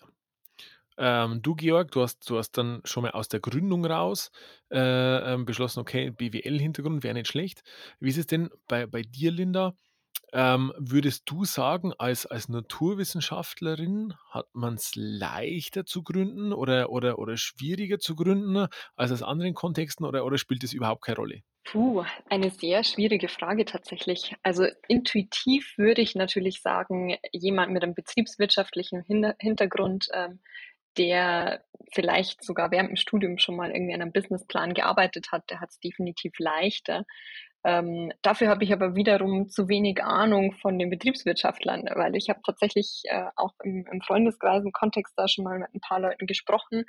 Ähm, 1.03 1.41
du, 1.41 1.55
Georg, 1.55 1.89
du 1.91 2.03
hast, 2.03 2.29
du 2.29 2.37
hast 2.37 2.51
dann 2.51 2.81
schon 2.85 3.01
mal 3.01 3.11
aus 3.11 3.27
der 3.27 3.39
Gründung 3.39 3.83
raus 3.85 4.31
äh, 4.69 5.33
ähm, 5.33 5.45
beschlossen, 5.45 5.79
okay, 5.79 6.11
BWL-Hintergrund 6.11 7.03
wäre 7.03 7.15
nicht 7.15 7.27
schlecht. 7.27 7.63
Wie 7.99 8.09
ist 8.09 8.19
es 8.19 8.27
denn 8.27 8.51
bei, 8.67 8.85
bei 8.85 9.01
dir, 9.01 9.31
Linda? 9.31 9.73
Ähm, 10.31 10.71
würdest 10.77 11.23
du 11.25 11.43
sagen, 11.43 11.91
als, 11.97 12.27
als 12.27 12.49
Naturwissenschaftlerin 12.49 14.13
hat 14.29 14.45
man 14.53 14.75
es 14.75 14.91
leichter 14.95 15.87
zu 15.87 16.03
gründen 16.03 16.53
oder, 16.53 16.91
oder, 16.91 17.17
oder 17.17 17.35
schwieriger 17.35 17.97
zu 17.97 18.15
gründen 18.15 18.67
als 18.95 19.11
aus 19.11 19.23
anderen 19.23 19.55
Kontexten 19.55 20.05
oder, 20.05 20.23
oder 20.23 20.37
spielt 20.37 20.61
das 20.61 20.71
überhaupt 20.71 21.03
keine 21.03 21.17
Rolle? 21.17 21.41
Puh, 21.63 22.03
eine 22.29 22.49
sehr 22.49 22.83
schwierige 22.83 23.27
Frage 23.27 23.65
tatsächlich. 23.65 24.35
Also 24.41 24.67
intuitiv 24.87 25.77
würde 25.77 26.01
ich 26.01 26.15
natürlich 26.15 26.61
sagen, 26.61 27.17
jemand 27.31 27.71
mit 27.71 27.83
einem 27.83 27.93
betriebswirtschaftlichen 27.93 29.03
Hintergrund 29.39 30.07
ähm, 30.13 30.39
der 30.97 31.63
vielleicht 31.93 32.43
sogar 32.43 32.71
während 32.71 32.89
dem 32.89 32.95
Studium 32.95 33.38
schon 33.38 33.56
mal 33.56 33.71
irgendwie 33.71 33.93
an 33.93 34.01
einem 34.01 34.12
Businessplan 34.12 34.73
gearbeitet 34.73 35.32
hat, 35.32 35.49
der 35.49 35.60
hat 35.60 35.69
es 35.69 35.80
definitiv 35.80 36.34
leichter. 36.39 37.06
Ähm, 37.63 38.12
dafür 38.23 38.47
habe 38.47 38.63
ich 38.63 38.73
aber 38.73 38.95
wiederum 38.95 39.47
zu 39.49 39.69
wenig 39.69 40.04
Ahnung 40.04 40.54
von 40.54 40.80
den 40.80 40.89
Betriebswirtschaftlern, 40.89 41.88
weil 41.93 42.15
ich 42.15 42.30
habe 42.30 42.39
tatsächlich 42.43 43.04
äh, 43.06 43.25
auch 43.36 43.54
im, 43.63 43.86
im 43.91 44.01
Freundeskreis 44.01 44.63
im 44.63 44.71
Kontext 44.71 45.13
da 45.15 45.27
schon 45.27 45.43
mal 45.43 45.60
mit 45.60 45.69
ein 45.75 45.80
paar 45.80 45.99
Leuten 45.99 46.25
gesprochen, 46.25 46.86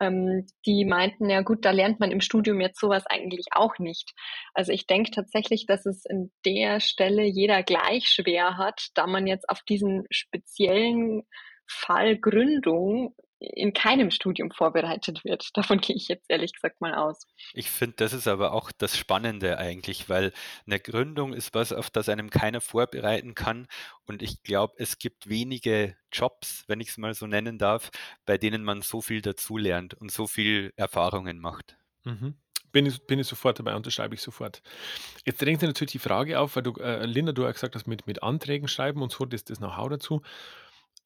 ähm, 0.00 0.46
die 0.66 0.84
meinten, 0.84 1.30
ja 1.30 1.42
gut, 1.42 1.64
da 1.64 1.70
lernt 1.70 2.00
man 2.00 2.10
im 2.10 2.20
Studium 2.20 2.60
jetzt 2.60 2.80
sowas 2.80 3.04
eigentlich 3.06 3.46
auch 3.52 3.78
nicht. 3.78 4.12
Also 4.54 4.72
ich 4.72 4.88
denke 4.88 5.12
tatsächlich, 5.12 5.66
dass 5.66 5.86
es 5.86 6.04
in 6.04 6.32
der 6.44 6.80
Stelle 6.80 7.22
jeder 7.22 7.62
gleich 7.62 8.08
schwer 8.08 8.56
hat, 8.56 8.88
da 8.94 9.06
man 9.06 9.28
jetzt 9.28 9.48
auf 9.48 9.62
diesen 9.62 10.04
speziellen 10.10 11.22
Fall 11.68 12.18
Gründung 12.18 13.14
in 13.40 13.72
keinem 13.72 14.10
Studium 14.10 14.50
vorbereitet 14.50 15.24
wird. 15.24 15.50
Davon 15.54 15.80
gehe 15.80 15.96
ich 15.96 16.08
jetzt 16.08 16.28
ehrlich 16.28 16.52
gesagt 16.52 16.80
mal 16.80 16.94
aus. 16.94 17.26
Ich 17.54 17.70
finde, 17.70 17.96
das 17.96 18.12
ist 18.12 18.26
aber 18.26 18.52
auch 18.52 18.72
das 18.72 18.96
Spannende 18.96 19.58
eigentlich, 19.58 20.08
weil 20.08 20.32
eine 20.66 20.80
Gründung 20.80 21.32
ist 21.32 21.54
was, 21.54 21.72
auf 21.72 21.90
das 21.90 22.08
einem 22.08 22.30
keiner 22.30 22.60
vorbereiten 22.60 23.34
kann. 23.34 23.66
Und 24.06 24.22
ich 24.22 24.42
glaube, 24.42 24.74
es 24.78 24.98
gibt 24.98 25.28
wenige 25.28 25.96
Jobs, 26.12 26.64
wenn 26.66 26.80
ich 26.80 26.88
es 26.88 26.98
mal 26.98 27.14
so 27.14 27.26
nennen 27.26 27.58
darf, 27.58 27.90
bei 28.26 28.38
denen 28.38 28.64
man 28.64 28.82
so 28.82 29.00
viel 29.00 29.22
dazulernt 29.22 29.94
und 29.94 30.10
so 30.10 30.26
viel 30.26 30.72
Erfahrungen 30.76 31.38
macht. 31.38 31.76
Mhm. 32.04 32.34
Bin 32.70 32.84
ich, 32.84 33.06
bin 33.06 33.18
ich 33.18 33.26
sofort 33.26 33.58
dabei, 33.58 33.74
unterschreibe 33.76 34.14
ich 34.14 34.20
sofort. 34.20 34.62
Jetzt 35.24 35.40
drängt 35.40 35.60
sich 35.60 35.66
natürlich 35.66 35.92
die 35.92 35.98
Frage 35.98 36.38
auf, 36.38 36.54
weil 36.54 36.62
du, 36.62 36.74
äh, 36.74 37.06
Linda, 37.06 37.32
du 37.32 37.44
ja 37.44 37.52
gesagt 37.52 37.74
hast, 37.74 37.86
mit, 37.86 38.06
mit 38.06 38.22
Anträgen 38.22 38.68
schreiben 38.68 39.00
und 39.00 39.10
so, 39.10 39.24
das, 39.24 39.44
das 39.44 39.58
Know-how 39.58 39.88
dazu. 39.88 40.22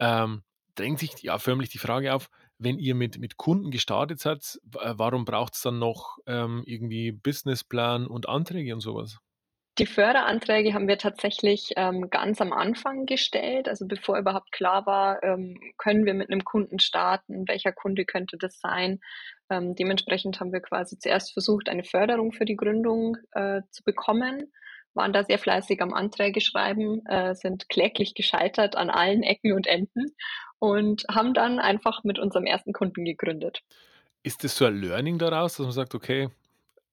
Ähm, 0.00 0.42
drängt 0.74 0.98
sich 0.98 1.22
ja 1.22 1.38
förmlich 1.38 1.70
die 1.70 1.78
Frage 1.78 2.14
auf, 2.14 2.28
wenn 2.58 2.78
ihr 2.78 2.94
mit, 2.94 3.18
mit 3.18 3.36
Kunden 3.36 3.70
gestartet 3.70 4.20
seid, 4.20 4.58
äh, 4.78 4.94
warum 4.96 5.24
braucht 5.24 5.54
es 5.54 5.62
dann 5.62 5.78
noch 5.78 6.18
ähm, 6.26 6.62
irgendwie 6.66 7.12
Businessplan 7.12 8.06
und 8.06 8.28
Anträge 8.28 8.74
und 8.74 8.80
sowas? 8.80 9.18
Die 9.78 9.86
Förderanträge 9.86 10.74
haben 10.74 10.86
wir 10.86 10.98
tatsächlich 10.98 11.70
ähm, 11.76 12.10
ganz 12.10 12.42
am 12.42 12.52
Anfang 12.52 13.06
gestellt, 13.06 13.68
also 13.68 13.86
bevor 13.86 14.18
überhaupt 14.18 14.52
klar 14.52 14.84
war, 14.84 15.22
ähm, 15.22 15.58
können 15.78 16.04
wir 16.04 16.12
mit 16.12 16.30
einem 16.30 16.44
Kunden 16.44 16.78
starten, 16.78 17.48
welcher 17.48 17.72
Kunde 17.72 18.04
könnte 18.04 18.36
das 18.36 18.60
sein. 18.60 19.00
Ähm, 19.48 19.74
dementsprechend 19.74 20.40
haben 20.40 20.52
wir 20.52 20.60
quasi 20.60 20.98
zuerst 20.98 21.32
versucht, 21.32 21.70
eine 21.70 21.84
Förderung 21.84 22.32
für 22.32 22.44
die 22.44 22.56
Gründung 22.56 23.16
äh, 23.32 23.62
zu 23.70 23.82
bekommen 23.82 24.52
waren 24.94 25.12
da 25.12 25.24
sehr 25.24 25.38
fleißig 25.38 25.80
am 25.80 25.94
Anträge 25.94 26.40
schreiben, 26.40 27.04
äh, 27.06 27.34
sind 27.34 27.68
kläglich 27.68 28.14
gescheitert 28.14 28.76
an 28.76 28.90
allen 28.90 29.22
Ecken 29.22 29.52
und 29.52 29.66
Enden 29.66 30.14
und 30.62 31.04
haben 31.10 31.34
dann 31.34 31.58
einfach 31.58 32.04
mit 32.04 32.20
unserem 32.20 32.46
ersten 32.46 32.72
Kunden 32.72 33.04
gegründet. 33.04 33.64
Ist 34.22 34.44
das 34.44 34.56
so 34.56 34.64
ein 34.64 34.80
Learning 34.80 35.18
daraus, 35.18 35.56
dass 35.56 35.66
man 35.66 35.72
sagt, 35.72 35.92
okay, 35.92 36.28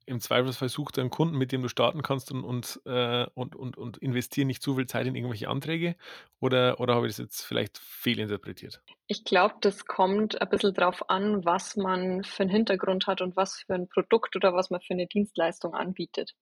im 0.07 0.19
Zweifelsfall 0.19 0.69
such 0.69 0.89
dir 0.89 1.01
einen 1.01 1.11
Kunden, 1.11 1.37
mit 1.37 1.51
dem 1.51 1.61
du 1.61 1.67
starten 1.67 2.01
kannst 2.01 2.31
und, 2.31 2.43
und, 2.43 2.81
äh, 2.87 3.27
und, 3.35 3.55
und, 3.55 3.77
und 3.77 3.97
investiere 3.99 4.47
nicht 4.47 4.63
zu 4.63 4.73
viel 4.73 4.87
Zeit 4.87 5.05
in 5.05 5.13
irgendwelche 5.13 5.49
Anträge? 5.49 5.95
Oder, 6.39 6.79
oder 6.79 6.95
habe 6.95 7.05
ich 7.05 7.11
das 7.11 7.19
jetzt 7.19 7.41
vielleicht 7.43 7.77
fehlinterpretiert? 7.77 8.81
Ich 9.05 9.23
glaube, 9.23 9.53
das 9.61 9.85
kommt 9.85 10.41
ein 10.41 10.49
bisschen 10.49 10.73
darauf 10.73 11.07
an, 11.07 11.45
was 11.45 11.75
man 11.75 12.23
für 12.23 12.41
einen 12.41 12.49
Hintergrund 12.49 13.05
hat 13.05 13.21
und 13.21 13.35
was 13.35 13.57
für 13.67 13.75
ein 13.75 13.87
Produkt 13.87 14.35
oder 14.35 14.51
was 14.55 14.71
man 14.71 14.81
für 14.81 14.95
eine 14.95 15.05
Dienstleistung 15.05 15.75
anbietet. 15.75 16.33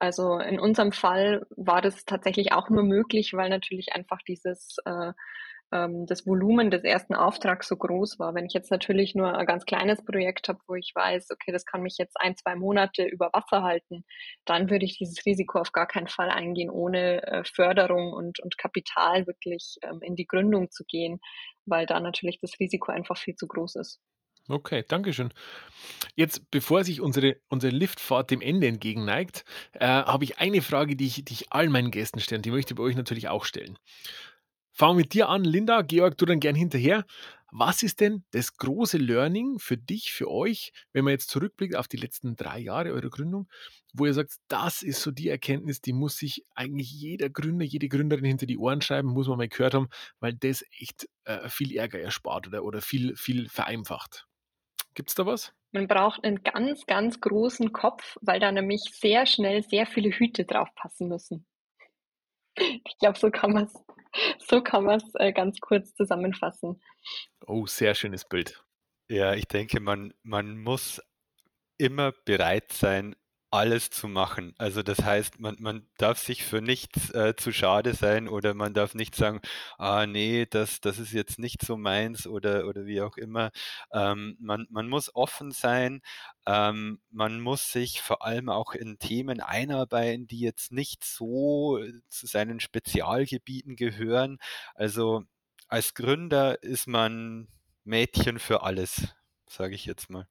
Also 0.00 0.40
in 0.40 0.58
unserem 0.58 0.90
Fall 0.90 1.46
war 1.50 1.80
das 1.80 2.06
tatsächlich 2.06 2.50
auch 2.52 2.70
nur 2.70 2.82
möglich, 2.82 3.34
weil 3.34 3.50
natürlich 3.50 3.92
einfach 3.92 4.18
dieses 4.26 4.78
äh, 4.84 5.12
ähm, 5.72 6.06
das 6.06 6.26
Volumen 6.26 6.70
des 6.70 6.84
ersten 6.84 7.14
Auftrags 7.14 7.68
so 7.68 7.76
groß 7.76 8.18
war. 8.18 8.34
Wenn 8.34 8.46
ich 8.46 8.52
jetzt 8.52 8.70
natürlich 8.70 9.14
nur 9.14 9.36
ein 9.36 9.46
ganz 9.46 9.64
kleines 9.64 10.04
Projekt 10.04 10.48
habe, 10.48 10.58
wo 10.66 10.74
ich 10.74 10.92
weiß, 10.94 11.30
okay, 11.30 11.52
das 11.52 11.64
kann 11.64 11.82
mich 11.82 11.96
jetzt 11.98 12.16
ein, 12.20 12.36
zwei 12.36 12.56
Monate 12.56 13.04
über 13.04 13.30
Wasser 13.32 13.62
halten, 13.62 14.04
dann 14.44 14.70
würde 14.70 14.84
ich 14.84 14.98
dieses 14.98 15.24
Risiko 15.24 15.58
auf 15.58 15.72
gar 15.72 15.86
keinen 15.86 16.08
Fall 16.08 16.30
eingehen, 16.30 16.70
ohne 16.70 17.22
äh, 17.22 17.44
Förderung 17.44 18.12
und, 18.12 18.40
und 18.40 18.58
Kapital 18.58 19.26
wirklich 19.26 19.76
ähm, 19.82 20.00
in 20.02 20.16
die 20.16 20.26
Gründung 20.26 20.70
zu 20.70 20.84
gehen, 20.84 21.20
weil 21.66 21.86
da 21.86 22.00
natürlich 22.00 22.38
das 22.40 22.58
Risiko 22.58 22.92
einfach 22.92 23.16
viel 23.16 23.34
zu 23.36 23.46
groß 23.46 23.76
ist. 23.76 24.00
Okay, 24.48 24.84
danke 24.88 25.12
schön. 25.12 25.32
Jetzt, 26.16 26.50
bevor 26.50 26.82
sich 26.82 27.00
unsere, 27.00 27.36
unsere 27.48 27.72
Liftfahrt 27.72 28.30
dem 28.32 28.40
Ende 28.40 28.66
entgegenneigt, 28.66 29.44
äh, 29.72 29.86
habe 29.86 30.24
ich 30.24 30.38
eine 30.38 30.60
Frage, 30.60 30.96
die 30.96 31.06
ich, 31.06 31.24
die 31.24 31.34
ich 31.34 31.52
all 31.52 31.68
meinen 31.68 31.92
Gästen 31.92 32.18
stelle. 32.20 32.42
Die 32.42 32.50
möchte 32.50 32.72
ich 32.72 32.76
bei 32.76 32.82
euch 32.82 32.96
natürlich 32.96 33.28
auch 33.28 33.44
stellen. 33.44 33.78
Fangen 34.72 34.96
wir 34.96 35.02
mit 35.02 35.14
dir 35.14 35.28
an, 35.28 35.44
Linda. 35.44 35.82
Georg, 35.82 36.16
du 36.18 36.26
dann 36.26 36.40
gern 36.40 36.54
hinterher. 36.54 37.04
Was 37.52 37.82
ist 37.82 38.00
denn 38.00 38.24
das 38.30 38.56
große 38.56 38.96
Learning 38.96 39.58
für 39.58 39.76
dich, 39.76 40.12
für 40.12 40.30
euch, 40.30 40.72
wenn 40.92 41.04
man 41.04 41.12
jetzt 41.12 41.30
zurückblickt 41.30 41.74
auf 41.74 41.88
die 41.88 41.96
letzten 41.96 42.36
drei 42.36 42.60
Jahre 42.60 42.92
eurer 42.92 43.10
Gründung, 43.10 43.48
wo 43.92 44.06
ihr 44.06 44.14
sagt, 44.14 44.36
das 44.46 44.82
ist 44.82 45.02
so 45.02 45.10
die 45.10 45.28
Erkenntnis, 45.28 45.80
die 45.80 45.92
muss 45.92 46.16
sich 46.16 46.44
eigentlich 46.54 46.92
jeder 46.92 47.28
Gründer, 47.28 47.64
jede 47.64 47.88
Gründerin 47.88 48.24
hinter 48.24 48.46
die 48.46 48.56
Ohren 48.56 48.82
schreiben, 48.82 49.08
muss 49.08 49.26
man 49.26 49.38
mal 49.38 49.48
gehört 49.48 49.74
haben, 49.74 49.88
weil 50.20 50.34
das 50.34 50.64
echt 50.78 51.08
äh, 51.24 51.48
viel 51.48 51.76
Ärger 51.76 52.00
erspart 52.00 52.46
oder, 52.46 52.62
oder 52.62 52.80
viel, 52.80 53.16
viel 53.16 53.48
vereinfacht. 53.48 54.28
Gibt 54.94 55.08
es 55.08 55.16
da 55.16 55.26
was? 55.26 55.52
Man 55.72 55.88
braucht 55.88 56.24
einen 56.24 56.42
ganz, 56.42 56.86
ganz 56.86 57.20
großen 57.20 57.72
Kopf, 57.72 58.16
weil 58.20 58.38
da 58.38 58.52
nämlich 58.52 58.82
sehr 58.92 59.26
schnell 59.26 59.62
sehr 59.62 59.86
viele 59.86 60.10
Hüte 60.10 60.44
drauf 60.44 60.68
passen 60.76 61.08
müssen. 61.08 61.46
Ich 62.56 62.98
glaube, 62.98 63.18
so 63.18 63.30
kann 63.30 63.52
man 63.52 63.64
es 63.64 63.74
so 64.48 64.62
kann 64.62 64.84
äh, 65.14 65.32
ganz 65.32 65.60
kurz 65.60 65.94
zusammenfassen. 65.94 66.80
Oh, 67.46 67.66
sehr 67.66 67.94
schönes 67.94 68.24
Bild. 68.24 68.64
Ja, 69.08 69.34
ich 69.34 69.46
denke, 69.46 69.80
man, 69.80 70.14
man 70.22 70.58
muss 70.58 71.02
immer 71.78 72.12
bereit 72.24 72.72
sein, 72.72 73.16
alles 73.50 73.90
zu 73.90 74.06
machen. 74.06 74.54
Also 74.58 74.82
das 74.82 75.02
heißt, 75.02 75.40
man, 75.40 75.56
man 75.58 75.86
darf 75.98 76.18
sich 76.18 76.44
für 76.44 76.60
nichts 76.60 77.10
äh, 77.10 77.34
zu 77.36 77.52
schade 77.52 77.94
sein 77.94 78.28
oder 78.28 78.54
man 78.54 78.74
darf 78.74 78.94
nicht 78.94 79.16
sagen, 79.16 79.40
ah 79.76 80.06
nee, 80.06 80.46
das, 80.46 80.80
das 80.80 80.98
ist 80.98 81.12
jetzt 81.12 81.38
nicht 81.38 81.62
so 81.62 81.76
meins 81.76 82.26
oder, 82.26 82.66
oder 82.66 82.86
wie 82.86 83.00
auch 83.02 83.16
immer. 83.16 83.50
Ähm, 83.92 84.36
man, 84.40 84.66
man 84.70 84.88
muss 84.88 85.14
offen 85.14 85.50
sein, 85.50 86.00
ähm, 86.46 87.00
man 87.10 87.40
muss 87.40 87.72
sich 87.72 88.00
vor 88.02 88.24
allem 88.24 88.48
auch 88.48 88.74
in 88.74 88.98
Themen 88.98 89.40
einarbeiten, 89.40 90.26
die 90.26 90.40
jetzt 90.40 90.70
nicht 90.72 91.04
so 91.04 91.78
äh, 91.78 91.92
zu 92.08 92.26
seinen 92.26 92.60
Spezialgebieten 92.60 93.74
gehören. 93.76 94.38
Also 94.74 95.24
als 95.68 95.94
Gründer 95.94 96.62
ist 96.62 96.86
man 96.86 97.48
Mädchen 97.84 98.38
für 98.38 98.62
alles, 98.62 99.08
sage 99.48 99.74
ich 99.74 99.86
jetzt 99.86 100.10
mal. 100.10 100.28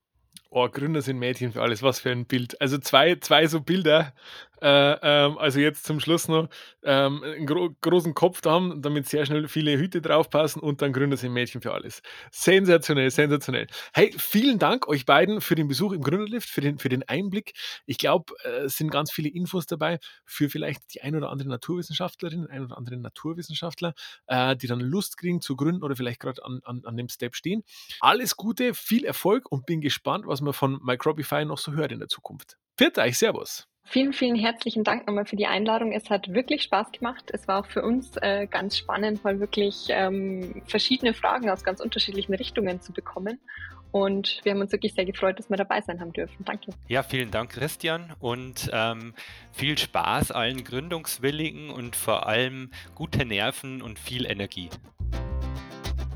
Oh, 0.52 0.68
Gründer 0.68 1.04
sind 1.04 1.20
Mädchen 1.20 1.52
für 1.52 1.62
alles, 1.62 1.84
was 1.84 2.00
für 2.00 2.12
ein 2.12 2.26
Bild. 2.26 2.60
Also 2.60 2.80
zwei, 2.80 3.16
zwei 3.16 3.46
so 3.46 3.62
Bilder 3.62 4.14
Äh, 4.62 4.98
ähm, 5.02 5.38
also 5.38 5.60
jetzt 5.60 5.86
zum 5.86 6.00
Schluss 6.00 6.28
noch 6.28 6.50
ähm, 6.84 7.24
einen 7.24 7.46
gro 7.46 7.70
großen 7.82 8.14
Kopf 8.14 8.42
da 8.42 8.52
haben, 8.52 8.82
damit 8.82 9.08
sehr 9.08 9.26
schnell 9.26 9.48
viele 9.48 9.78
Hüte 9.78 10.02
draufpassen 10.02 10.62
und 10.62 10.82
dann 10.82 10.94
Gründer 10.94 11.18
sind 11.18 11.34
Mädchen 11.34 11.62
für 11.62 11.74
alles. 11.74 12.02
Sensationell, 12.32 13.10
sensationell. 13.12 13.68
Hey, 13.94 14.14
vielen 14.18 14.60
Dank 14.60 14.88
euch 14.88 15.06
beiden 15.06 15.42
für 15.42 15.56
den 15.56 15.68
Besuch 15.68 15.94
im 15.94 16.02
Gründerlift, 16.02 16.50
für 16.50 16.62
den, 16.62 16.80
für 16.80 16.90
den 16.90 17.08
Einblick. 17.08 17.54
Ich 17.86 17.98
glaube, 17.98 18.34
äh, 18.44 18.66
es 18.66 18.78
sind 18.78 18.92
ganz 18.92 19.12
viele 19.12 19.30
Infos 19.30 19.66
dabei 19.66 20.00
für 20.26 20.50
vielleicht 20.50 20.94
die 20.94 21.02
ein 21.02 21.16
oder 21.16 21.30
andere 21.30 21.50
Naturwissenschaftlerin, 21.50 22.48
ein 22.48 22.66
oder 22.66 22.78
andere 22.78 22.98
Naturwissenschaftler, 22.98 23.94
äh, 24.28 24.56
die 24.56 24.68
dann 24.68 24.82
Lust 24.82 25.18
kriegen 25.18 25.42
zu 25.42 25.56
gründen 25.56 25.84
oder 25.84 25.96
vielleicht 25.96 26.20
gerade 26.20 26.44
an, 26.44 26.60
an, 26.64 26.82
an 26.84 26.98
dem 26.98 27.08
Step 27.08 27.36
stehen. 27.36 27.64
Alles 28.02 28.36
Gute, 28.36 28.74
viel 28.74 29.06
Erfolg 29.06 29.52
und 29.52 29.66
bin 29.66 29.82
gespannt, 29.82 30.26
was 30.28 30.42
man 30.42 30.54
von 30.54 30.80
Microbify 30.84 31.46
noch 31.46 31.58
so 31.58 31.74
hört 31.74 31.92
in 31.92 32.00
der 32.00 32.10
Zukunft. 32.10 32.58
Viert 32.78 32.98
euch, 32.98 33.18
Servus! 33.18 33.69
Vielen, 33.92 34.14
vielen 34.14 34.36
herzlichen 34.36 34.84
Dank 34.84 35.08
nochmal 35.08 35.26
für 35.26 35.36
die 35.36 35.48
Einladung. 35.48 35.94
Es 35.94 36.12
hat 36.12 36.32
wirklich 36.32 36.62
Spaß 36.62 36.92
gemacht. 36.92 37.32
Es 37.34 37.48
war 37.48 37.60
auch 37.60 37.66
für 37.66 37.82
uns 37.82 38.18
äh, 38.18 38.46
ganz 38.46 38.78
spannend, 38.78 39.24
mal 39.24 39.40
wirklich 39.40 39.88
ähm, 39.90 40.62
verschiedene 40.68 41.16
Fragen 41.16 41.50
aus 41.50 41.64
ganz 41.64 41.80
unterschiedlichen 41.80 42.36
Richtungen 42.36 42.82
zu 42.82 42.94
bekommen. 42.94 43.40
Und 43.92 44.42
wir 44.44 44.52
haben 44.52 44.62
uns 44.62 44.72
wirklich 44.72 44.94
sehr 44.94 45.06
gefreut, 45.06 45.40
dass 45.40 45.50
wir 45.50 45.58
dabei 45.58 45.82
sein 45.82 46.00
haben 46.00 46.14
dürfen. 46.14 46.46
Danke. 46.46 46.70
Ja, 46.88 47.02
vielen 47.02 47.32
Dank, 47.32 47.50
Christian. 47.50 48.14
Und 48.20 48.70
ähm, 48.72 49.16
viel 49.52 49.76
Spaß 49.76 50.30
allen 50.30 50.64
Gründungswilligen 50.64 51.72
und 51.72 51.96
vor 51.96 52.28
allem 52.28 52.70
gute 52.94 53.26
Nerven 53.26 53.82
und 53.82 53.98
viel 53.98 54.28
Energie. 54.28 54.70